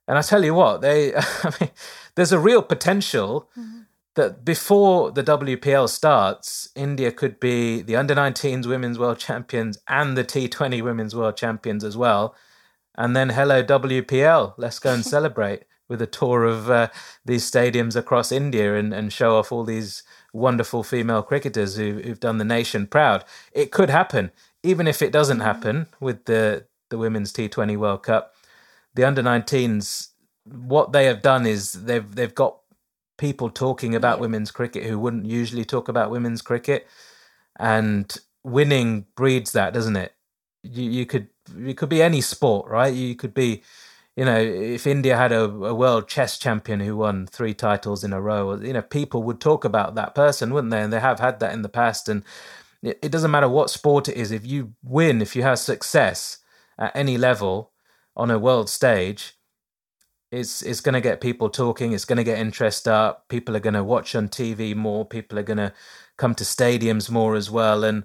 And 0.06 0.16
I 0.16 0.22
tell 0.22 0.44
you 0.44 0.54
what, 0.54 0.80
they, 0.80 1.14
I 1.16 1.52
mean, 1.60 1.70
there's 2.14 2.32
a 2.32 2.38
real 2.38 2.62
potential. 2.62 3.50
Mm-hmm 3.58 3.80
that 4.14 4.44
before 4.44 5.10
the 5.10 5.24
WPL 5.24 5.88
starts, 5.88 6.68
India 6.74 7.10
could 7.10 7.40
be 7.40 7.82
the 7.82 7.96
under 7.96 8.14
19s 8.14 8.66
women's 8.66 8.98
world 8.98 9.18
champions 9.18 9.78
and 9.88 10.16
the 10.16 10.24
T20 10.24 10.82
women's 10.82 11.16
world 11.16 11.36
champions 11.36 11.82
as 11.82 11.96
well. 11.96 12.34
And 12.96 13.16
then, 13.16 13.30
hello, 13.30 13.62
WPL, 13.62 14.54
let's 14.56 14.78
go 14.78 14.92
and 14.92 15.04
celebrate 15.16 15.64
with 15.88 16.00
a 16.00 16.06
tour 16.06 16.44
of 16.44 16.70
uh, 16.70 16.88
these 17.24 17.48
stadiums 17.48 17.96
across 17.96 18.32
India 18.32 18.76
and, 18.76 18.94
and 18.94 19.12
show 19.12 19.36
off 19.36 19.52
all 19.52 19.64
these 19.64 20.02
wonderful 20.32 20.82
female 20.82 21.22
cricketers 21.22 21.76
who, 21.76 22.00
who've 22.02 22.20
done 22.20 22.38
the 22.38 22.44
nation 22.44 22.86
proud. 22.86 23.24
It 23.52 23.70
could 23.70 23.90
happen, 23.90 24.30
even 24.62 24.86
if 24.86 25.02
it 25.02 25.12
doesn't 25.12 25.40
happen 25.40 25.86
with 26.00 26.24
the, 26.24 26.66
the 26.90 26.98
Women's 26.98 27.32
T20 27.32 27.76
World 27.76 28.02
Cup. 28.02 28.34
The 28.94 29.04
under 29.04 29.22
19s, 29.22 30.08
what 30.44 30.92
they 30.92 31.06
have 31.06 31.22
done 31.22 31.46
is 31.46 31.72
they've 31.72 32.14
they've 32.14 32.34
got 32.34 32.58
people 33.18 33.50
talking 33.50 33.94
about 33.94 34.18
yeah. 34.18 34.22
women's 34.22 34.50
cricket 34.50 34.84
who 34.84 34.98
wouldn't 34.98 35.26
usually 35.26 35.64
talk 35.64 35.88
about 35.88 36.10
women's 36.10 36.42
cricket, 36.42 36.86
and 37.58 38.16
winning 38.44 39.06
breeds 39.16 39.52
that, 39.52 39.72
doesn't 39.72 39.96
it? 39.96 40.14
You 40.62 40.88
you 40.90 41.06
could 41.06 41.28
you 41.56 41.74
could 41.74 41.88
be 41.88 42.02
any 42.02 42.20
sport, 42.20 42.68
right? 42.70 42.92
You 42.92 43.14
could 43.14 43.34
be, 43.34 43.62
you 44.16 44.24
know, 44.24 44.38
if 44.38 44.86
India 44.86 45.16
had 45.16 45.32
a, 45.32 45.44
a 45.44 45.74
world 45.74 46.08
chess 46.08 46.38
champion 46.38 46.80
who 46.80 46.96
won 46.96 47.26
three 47.26 47.54
titles 47.54 48.04
in 48.04 48.12
a 48.12 48.20
row, 48.20 48.54
you 48.56 48.72
know, 48.72 48.82
people 48.82 49.22
would 49.24 49.40
talk 49.40 49.64
about 49.64 49.94
that 49.94 50.14
person, 50.14 50.52
wouldn't 50.52 50.70
they? 50.70 50.82
And 50.82 50.92
they 50.92 51.00
have 51.00 51.20
had 51.20 51.40
that 51.40 51.52
in 51.52 51.62
the 51.62 51.68
past, 51.68 52.08
and 52.08 52.24
it, 52.82 52.98
it 53.02 53.12
doesn't 53.12 53.30
matter 53.30 53.48
what 53.48 53.70
sport 53.70 54.08
it 54.08 54.16
is. 54.16 54.30
If 54.30 54.46
you 54.46 54.74
win, 54.82 55.22
if 55.22 55.34
you 55.36 55.42
have 55.42 55.58
success 55.58 56.38
at 56.78 56.94
any 56.94 57.18
level 57.18 57.72
on 58.16 58.30
a 58.30 58.38
world 58.38 58.68
stage, 58.68 59.34
it's 60.30 60.62
it's 60.62 60.80
going 60.80 60.94
to 60.94 61.00
get 61.00 61.20
people 61.20 61.48
talking. 61.48 61.92
It's 61.92 62.04
going 62.04 62.16
to 62.16 62.24
get 62.24 62.38
interest 62.38 62.88
up. 62.88 63.28
People 63.28 63.56
are 63.56 63.60
going 63.60 63.74
to 63.74 63.84
watch 63.84 64.14
on 64.14 64.28
TV 64.28 64.74
more. 64.74 65.04
People 65.04 65.38
are 65.38 65.44
going 65.44 65.58
to 65.58 65.72
come 66.16 66.34
to 66.34 66.44
stadiums 66.44 67.10
more 67.10 67.36
as 67.36 67.50
well. 67.50 67.84
And 67.84 68.04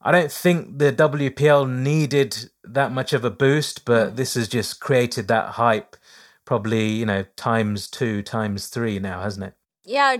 I 0.00 0.12
don't 0.12 0.30
think 0.30 0.78
the 0.78 0.92
WPL 0.92 1.68
needed 1.68 2.50
that 2.64 2.92
much 2.92 3.12
of 3.12 3.24
a 3.24 3.30
boost, 3.30 3.84
but 3.84 4.16
this 4.16 4.34
has 4.34 4.48
just 4.48 4.80
created 4.80 5.28
that 5.28 5.50
hype, 5.50 5.96
probably 6.44 6.88
you 6.88 7.06
know 7.06 7.24
times 7.36 7.88
two, 7.88 8.22
times 8.22 8.68
three 8.68 8.98
now, 8.98 9.22
hasn't 9.22 9.46
it? 9.46 9.54
Yeah, 9.84 10.18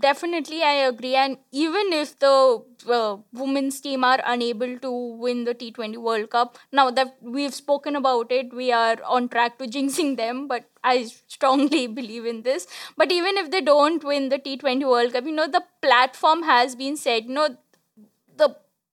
definitely 0.00 0.62
i 0.62 0.72
agree. 0.72 1.14
And 1.14 1.38
even 1.52 1.92
if 1.92 2.18
the 2.18 2.62
uh, 2.88 3.16
women's 3.32 3.80
team 3.80 4.02
are 4.04 4.20
unable 4.24 4.78
to 4.78 4.90
win 4.90 5.44
the 5.44 5.54
t20 5.54 5.96
world 5.98 6.30
cup 6.30 6.58
now 6.72 6.90
that 6.90 7.16
we've 7.20 7.54
spoken 7.54 7.96
about 7.96 8.32
it 8.32 8.52
we 8.52 8.72
are 8.72 8.96
on 9.04 9.28
track 9.28 9.58
to 9.58 9.66
jinxing 9.66 10.16
them 10.16 10.48
but 10.48 10.64
i 10.82 11.04
strongly 11.26 11.86
believe 12.00 12.26
in 12.26 12.42
this. 12.42 12.66
But 12.96 13.12
even 13.12 13.36
if 13.36 13.50
they 13.50 13.60
don't 13.60 14.02
win 14.02 14.28
the 14.30 14.38
t20 14.38 14.88
world 14.88 15.12
cup 15.12 15.24
you 15.24 15.32
know 15.32 15.46
the 15.46 15.64
platform 15.80 16.42
has 16.42 16.74
been 16.74 16.96
set 16.96 17.24
you 17.24 17.34
know 17.34 17.56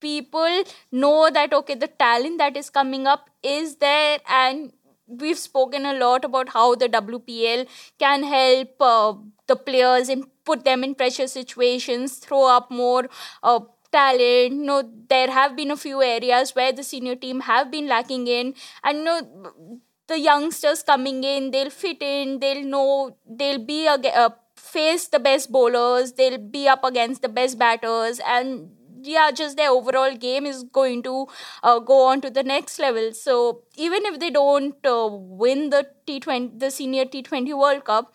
people 0.07 0.63
know 0.91 1.29
that 1.39 1.53
okay 1.59 1.75
the 1.75 1.91
talent 2.05 2.37
that 2.37 2.57
is 2.63 2.69
coming 2.69 3.07
up 3.07 3.29
is 3.43 3.75
there 3.77 4.19
and 4.29 4.71
we've 5.07 5.37
spoken 5.37 5.85
a 5.85 5.93
lot 5.93 6.25
about 6.25 6.49
how 6.49 6.73
the 6.75 6.89
wpl 6.89 7.67
can 7.99 8.23
help 8.23 8.81
uh, 8.81 9.13
the 9.47 9.55
players 9.55 10.09
and 10.09 10.25
put 10.45 10.63
them 10.63 10.83
in 10.83 10.95
pressure 10.95 11.27
situations, 11.27 12.17
throw 12.17 12.45
up 12.47 12.71
more 12.71 13.09
uh, 13.43 13.59
talent. 13.91 14.53
You 14.53 14.65
know, 14.65 14.83
there 15.09 15.29
have 15.29 15.55
been 15.55 15.71
a 15.71 15.77
few 15.77 16.01
areas 16.01 16.55
where 16.55 16.71
the 16.71 16.83
senior 16.83 17.15
team 17.15 17.41
have 17.41 17.71
been 17.71 17.87
lacking 17.87 18.27
in, 18.27 18.53
and 18.83 18.99
you 18.99 19.03
know, 19.03 19.79
the 20.07 20.19
youngsters 20.19 20.83
coming 20.83 21.23
in, 21.23 21.51
they'll 21.51 21.71
fit 21.71 22.01
in, 22.01 22.39
they'll 22.39 22.63
know, 22.63 23.17
they'll 23.27 23.63
be 23.63 23.87
a, 23.87 23.93
uh, 23.93 24.29
face 24.55 25.07
the 25.07 25.19
best 25.19 25.51
bowlers, 25.51 26.13
they'll 26.13 26.37
be 26.37 26.67
up 26.67 26.83
against 26.83 27.21
the 27.21 27.29
best 27.29 27.57
batters, 27.57 28.21
and 28.25 28.69
yeah, 29.05 29.31
just 29.31 29.57
their 29.57 29.69
overall 29.69 30.15
game 30.15 30.45
is 30.45 30.63
going 30.63 31.03
to 31.03 31.27
uh, 31.63 31.79
go 31.79 32.07
on 32.07 32.21
to 32.21 32.29
the 32.29 32.43
next 32.43 32.79
level. 32.79 33.13
So 33.13 33.61
even 33.77 34.05
if 34.05 34.19
they 34.19 34.29
don't 34.29 34.75
uh, 34.85 35.07
win 35.11 35.69
the 35.69 35.87
T20, 36.07 36.59
the 36.59 36.71
senior 36.71 37.05
T20 37.05 37.53
World 37.53 37.85
Cup, 37.85 38.13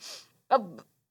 uh, 0.50 0.58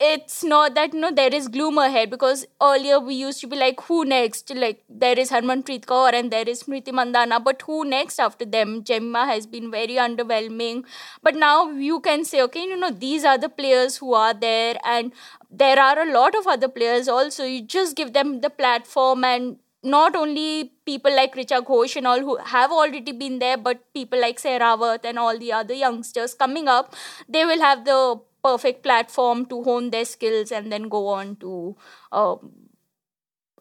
it's 0.02 0.46
not 0.46 0.76
that 0.76 0.94
you 0.94 1.00
know 1.02 1.12
there 1.12 1.34
is 1.34 1.50
gloom 1.50 1.78
ahead 1.78 2.10
because 2.10 2.46
earlier 2.64 3.00
we 3.02 3.16
used 3.16 3.42
to 3.42 3.48
be 3.48 3.58
like 3.58 3.82
who 3.82 4.06
next? 4.06 4.50
Like 4.56 4.82
there 4.88 5.20
is 5.20 5.30
Harmanpreet 5.30 5.86
Kaur 5.86 6.14
and 6.14 6.32
there 6.32 6.48
is 6.48 6.64
Smriti 6.64 6.94
Mandhana 7.00 7.44
but 7.44 7.62
who 7.64 7.84
next 7.84 8.18
after 8.18 8.46
them? 8.46 8.82
Jemimah 8.84 9.28
has 9.28 9.46
been 9.46 9.70
very 9.70 9.96
underwhelming. 9.96 10.86
But 11.22 11.36
now 11.36 11.70
you 11.72 12.00
can 12.00 12.24
say 12.24 12.42
okay 12.44 12.64
you 12.64 12.78
know 12.78 12.92
these 12.92 13.26
are 13.26 13.38
the 13.38 13.50
players 13.50 13.98
who 13.98 14.14
are 14.14 14.34
there 14.34 14.78
and 14.86 15.12
there 15.52 15.80
are 15.80 16.00
a 16.00 16.12
lot 16.14 16.34
of 16.36 16.48
other 16.48 16.70
players 16.70 17.08
also. 17.10 17.44
You 17.44 17.62
just 17.62 17.96
give 17.98 18.14
them 18.14 18.42
the 18.42 18.50
platform 18.50 19.24
and 19.26 19.58
not 19.84 20.16
only 20.16 20.74
people 20.86 21.16
like 21.16 21.36
Richa 21.36 21.64
Ghosh 21.64 21.96
and 21.96 22.06
all 22.06 22.20
who 22.20 22.38
have 22.38 22.72
already 22.72 23.12
been 23.12 23.40
there, 23.40 23.58
but 23.58 23.94
people 23.94 24.20
like 24.20 24.40
Sehrawat 24.40 25.06
and 25.06 25.18
all 25.18 25.38
the 25.38 25.52
other 25.54 25.74
youngsters 25.74 26.34
coming 26.34 26.68
up, 26.68 26.96
they 27.28 27.46
will 27.46 27.60
have 27.60 27.86
the 27.86 28.20
perfect 28.44 28.84
platform 28.84 29.46
to 29.46 29.64
hone 29.64 29.90
their 29.90 30.06
skills 30.06 30.52
and 30.52 30.72
then 30.72 30.90
go 30.90 31.08
on 31.08 31.36
to 31.38 31.76
uh, 32.12 32.36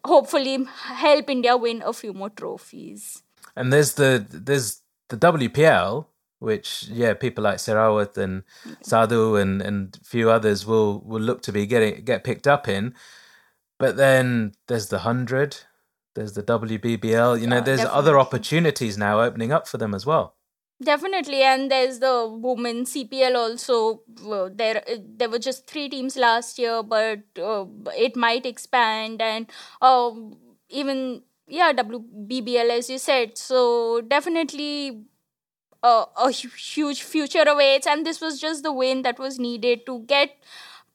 hopefully 0.05 0.65
help 0.83 1.29
India 1.29 1.55
win 1.57 1.81
a 1.85 1.93
few 1.93 2.13
more 2.13 2.29
trophies. 2.29 3.23
And 3.55 3.73
there's 3.73 3.93
the 3.93 4.25
there's 4.29 4.81
the 5.09 5.17
WPL, 5.17 6.05
which 6.39 6.87
yeah, 6.89 7.13
people 7.13 7.43
like 7.43 7.57
Sehrawat 7.57 8.17
and 8.17 8.43
Sadhu 8.81 9.35
and 9.35 9.61
and 9.61 9.97
few 10.03 10.29
others 10.29 10.65
will 10.65 11.01
will 11.01 11.21
look 11.21 11.41
to 11.43 11.51
be 11.51 11.65
getting 11.65 12.03
get 12.03 12.23
picked 12.23 12.47
up 12.47 12.67
in. 12.67 12.93
But 13.77 13.95
then 13.95 14.53
there's 14.67 14.89
the 14.89 14.99
hundred, 14.99 15.57
there's 16.15 16.33
the 16.33 16.43
WBBL. 16.43 17.39
You 17.39 17.47
know, 17.47 17.61
there's 17.61 17.79
definitely. 17.79 17.97
other 17.97 18.19
opportunities 18.19 18.97
now 18.97 19.21
opening 19.21 19.51
up 19.51 19.67
for 19.67 19.77
them 19.77 19.93
as 19.93 20.05
well. 20.05 20.35
Definitely, 20.81 21.43
and 21.43 21.69
there's 21.69 21.99
the 21.99 22.25
women 22.29 22.85
CPL 22.85 23.35
also. 23.35 24.01
Uh, 24.25 24.49
there, 24.53 24.81
uh, 24.89 24.95
there 25.17 25.29
were 25.29 25.39
just 25.39 25.67
three 25.67 25.89
teams 25.89 26.15
last 26.15 26.57
year, 26.57 26.81
but 26.83 27.19
uh, 27.37 27.65
it 27.97 28.15
might 28.15 28.45
expand, 28.45 29.21
and 29.21 29.47
uh, 29.81 30.11
even 30.69 31.23
yeah, 31.47 31.73
WBBL 31.73 32.69
as 32.69 32.89
you 32.89 32.97
said. 32.97 33.37
So 33.37 33.99
definitely, 33.99 35.03
uh, 35.83 36.05
a 36.15 36.31
huge 36.31 37.03
future 37.03 37.43
awaits, 37.45 37.85
and 37.85 38.05
this 38.05 38.21
was 38.21 38.39
just 38.39 38.63
the 38.63 38.71
win 38.71 39.01
that 39.01 39.19
was 39.19 39.37
needed 39.37 39.85
to 39.85 39.99
get 40.07 40.37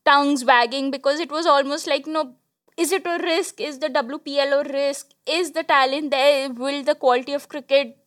tongues 0.06 0.46
wagging 0.46 0.90
because 0.90 1.20
it 1.20 1.30
was 1.30 1.44
almost 1.46 1.86
like 1.86 2.06
you 2.06 2.12
know 2.14 2.34
is 2.76 2.92
it 2.92 3.06
a 3.06 3.18
risk? 3.22 3.60
Is 3.60 3.78
the 3.78 3.88
WPL 3.88 4.60
a 4.60 4.64
risk? 4.64 5.10
Is 5.26 5.52
the 5.52 5.62
talent 5.62 6.10
there? 6.10 6.50
Will 6.50 6.82
the 6.82 6.94
quality 6.94 7.32
of 7.32 7.48
cricket 7.48 7.98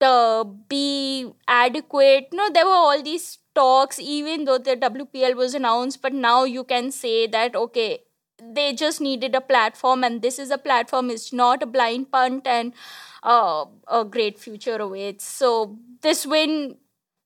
uh, 0.00 0.44
be 0.44 1.30
adequate. 1.48 2.28
No, 2.32 2.50
there 2.50 2.66
were 2.66 2.72
all 2.72 3.02
these 3.02 3.38
talks, 3.54 3.98
even 3.98 4.44
though 4.44 4.58
the 4.58 4.76
WPL 4.76 5.34
was 5.34 5.54
announced, 5.54 6.02
but 6.02 6.12
now 6.12 6.44
you 6.44 6.64
can 6.64 6.90
say 6.90 7.26
that 7.26 7.54
okay, 7.54 8.00
they 8.42 8.72
just 8.72 9.00
needed 9.00 9.34
a 9.34 9.40
platform, 9.40 10.04
and 10.04 10.22
this 10.22 10.38
is 10.38 10.50
a 10.50 10.58
platform. 10.58 11.10
It's 11.10 11.32
not 11.32 11.62
a 11.62 11.66
blind 11.66 12.10
punt, 12.10 12.46
and 12.46 12.72
uh, 13.22 13.66
a 13.88 14.04
great 14.04 14.38
future 14.38 14.76
awaits. 14.76 15.24
So 15.24 15.78
this 16.02 16.26
win, 16.26 16.76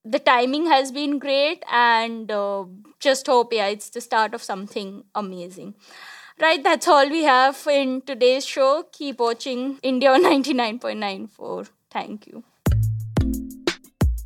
the 0.05 0.19
timing 0.19 0.67
has 0.67 0.93
been 0.93 1.19
great, 1.19 1.65
and 1.71 2.31
uh, 2.31 2.65
just 3.01 3.27
hope 3.27 3.53
yeah, 3.53 3.67
it's 3.67 3.91
the 3.91 4.01
start 4.01 4.35
of 4.35 4.43
something 4.43 5.05
amazing. 5.15 5.75
Right, 6.39 6.63
that's 6.63 6.87
all 6.87 7.09
we 7.09 7.25
have 7.25 7.67
in 7.67 8.03
today's 8.03 8.45
show. 8.45 8.85
Keep 8.93 9.21
watching 9.21 9.79
India 9.83 10.11
99.94. 10.11 11.71
Thank 11.91 12.27
you. 12.27 12.45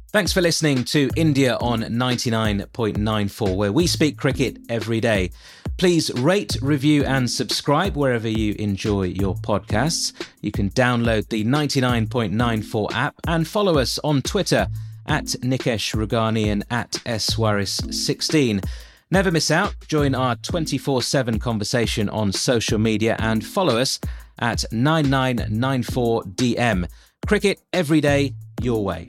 Thanks 0.08 0.32
for 0.32 0.40
listening 0.40 0.82
to 0.86 1.08
India 1.14 1.56
on 1.60 1.82
99.94, 1.82 3.56
where 3.56 3.72
we 3.72 3.86
speak 3.86 4.16
cricket 4.16 4.58
every 4.68 5.00
day. 5.00 5.30
Please 5.76 6.10
rate, 6.14 6.56
review, 6.60 7.04
and 7.04 7.30
subscribe 7.30 7.96
wherever 7.96 8.28
you 8.28 8.56
enjoy 8.58 9.04
your 9.04 9.36
podcasts. 9.36 10.12
You 10.40 10.50
can 10.50 10.70
download 10.70 11.28
the 11.28 11.44
99.94 11.44 12.92
app 12.92 13.14
and 13.28 13.46
follow 13.46 13.78
us 13.78 14.00
on 14.02 14.20
Twitter 14.22 14.66
at 15.06 15.26
Nikesh 15.26 15.94
Rughani 15.94 16.46
and 16.46 16.64
at 16.72 16.90
swaris16. 16.90 18.64
Never 19.12 19.32
miss 19.32 19.50
out. 19.50 19.74
Join 19.88 20.14
our 20.14 20.36
24 20.36 21.02
7 21.02 21.40
conversation 21.40 22.08
on 22.08 22.30
social 22.32 22.78
media 22.78 23.16
and 23.18 23.44
follow 23.44 23.76
us 23.76 23.98
at 24.38 24.58
9994DM. 24.72 26.88
Cricket 27.26 27.60
every 27.72 28.00
day, 28.00 28.34
your 28.62 28.84
way. 28.84 29.06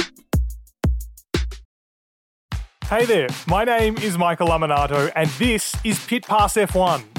Hey 2.92 3.06
there, 3.06 3.30
my 3.48 3.64
name 3.64 3.98
is 4.00 4.18
Michael 4.18 4.50
Lamonato, 4.50 5.10
and 5.16 5.30
this 5.40 5.74
is 5.86 5.98
Pit 6.06 6.28
Pass 6.28 6.56
F1, 6.56 7.02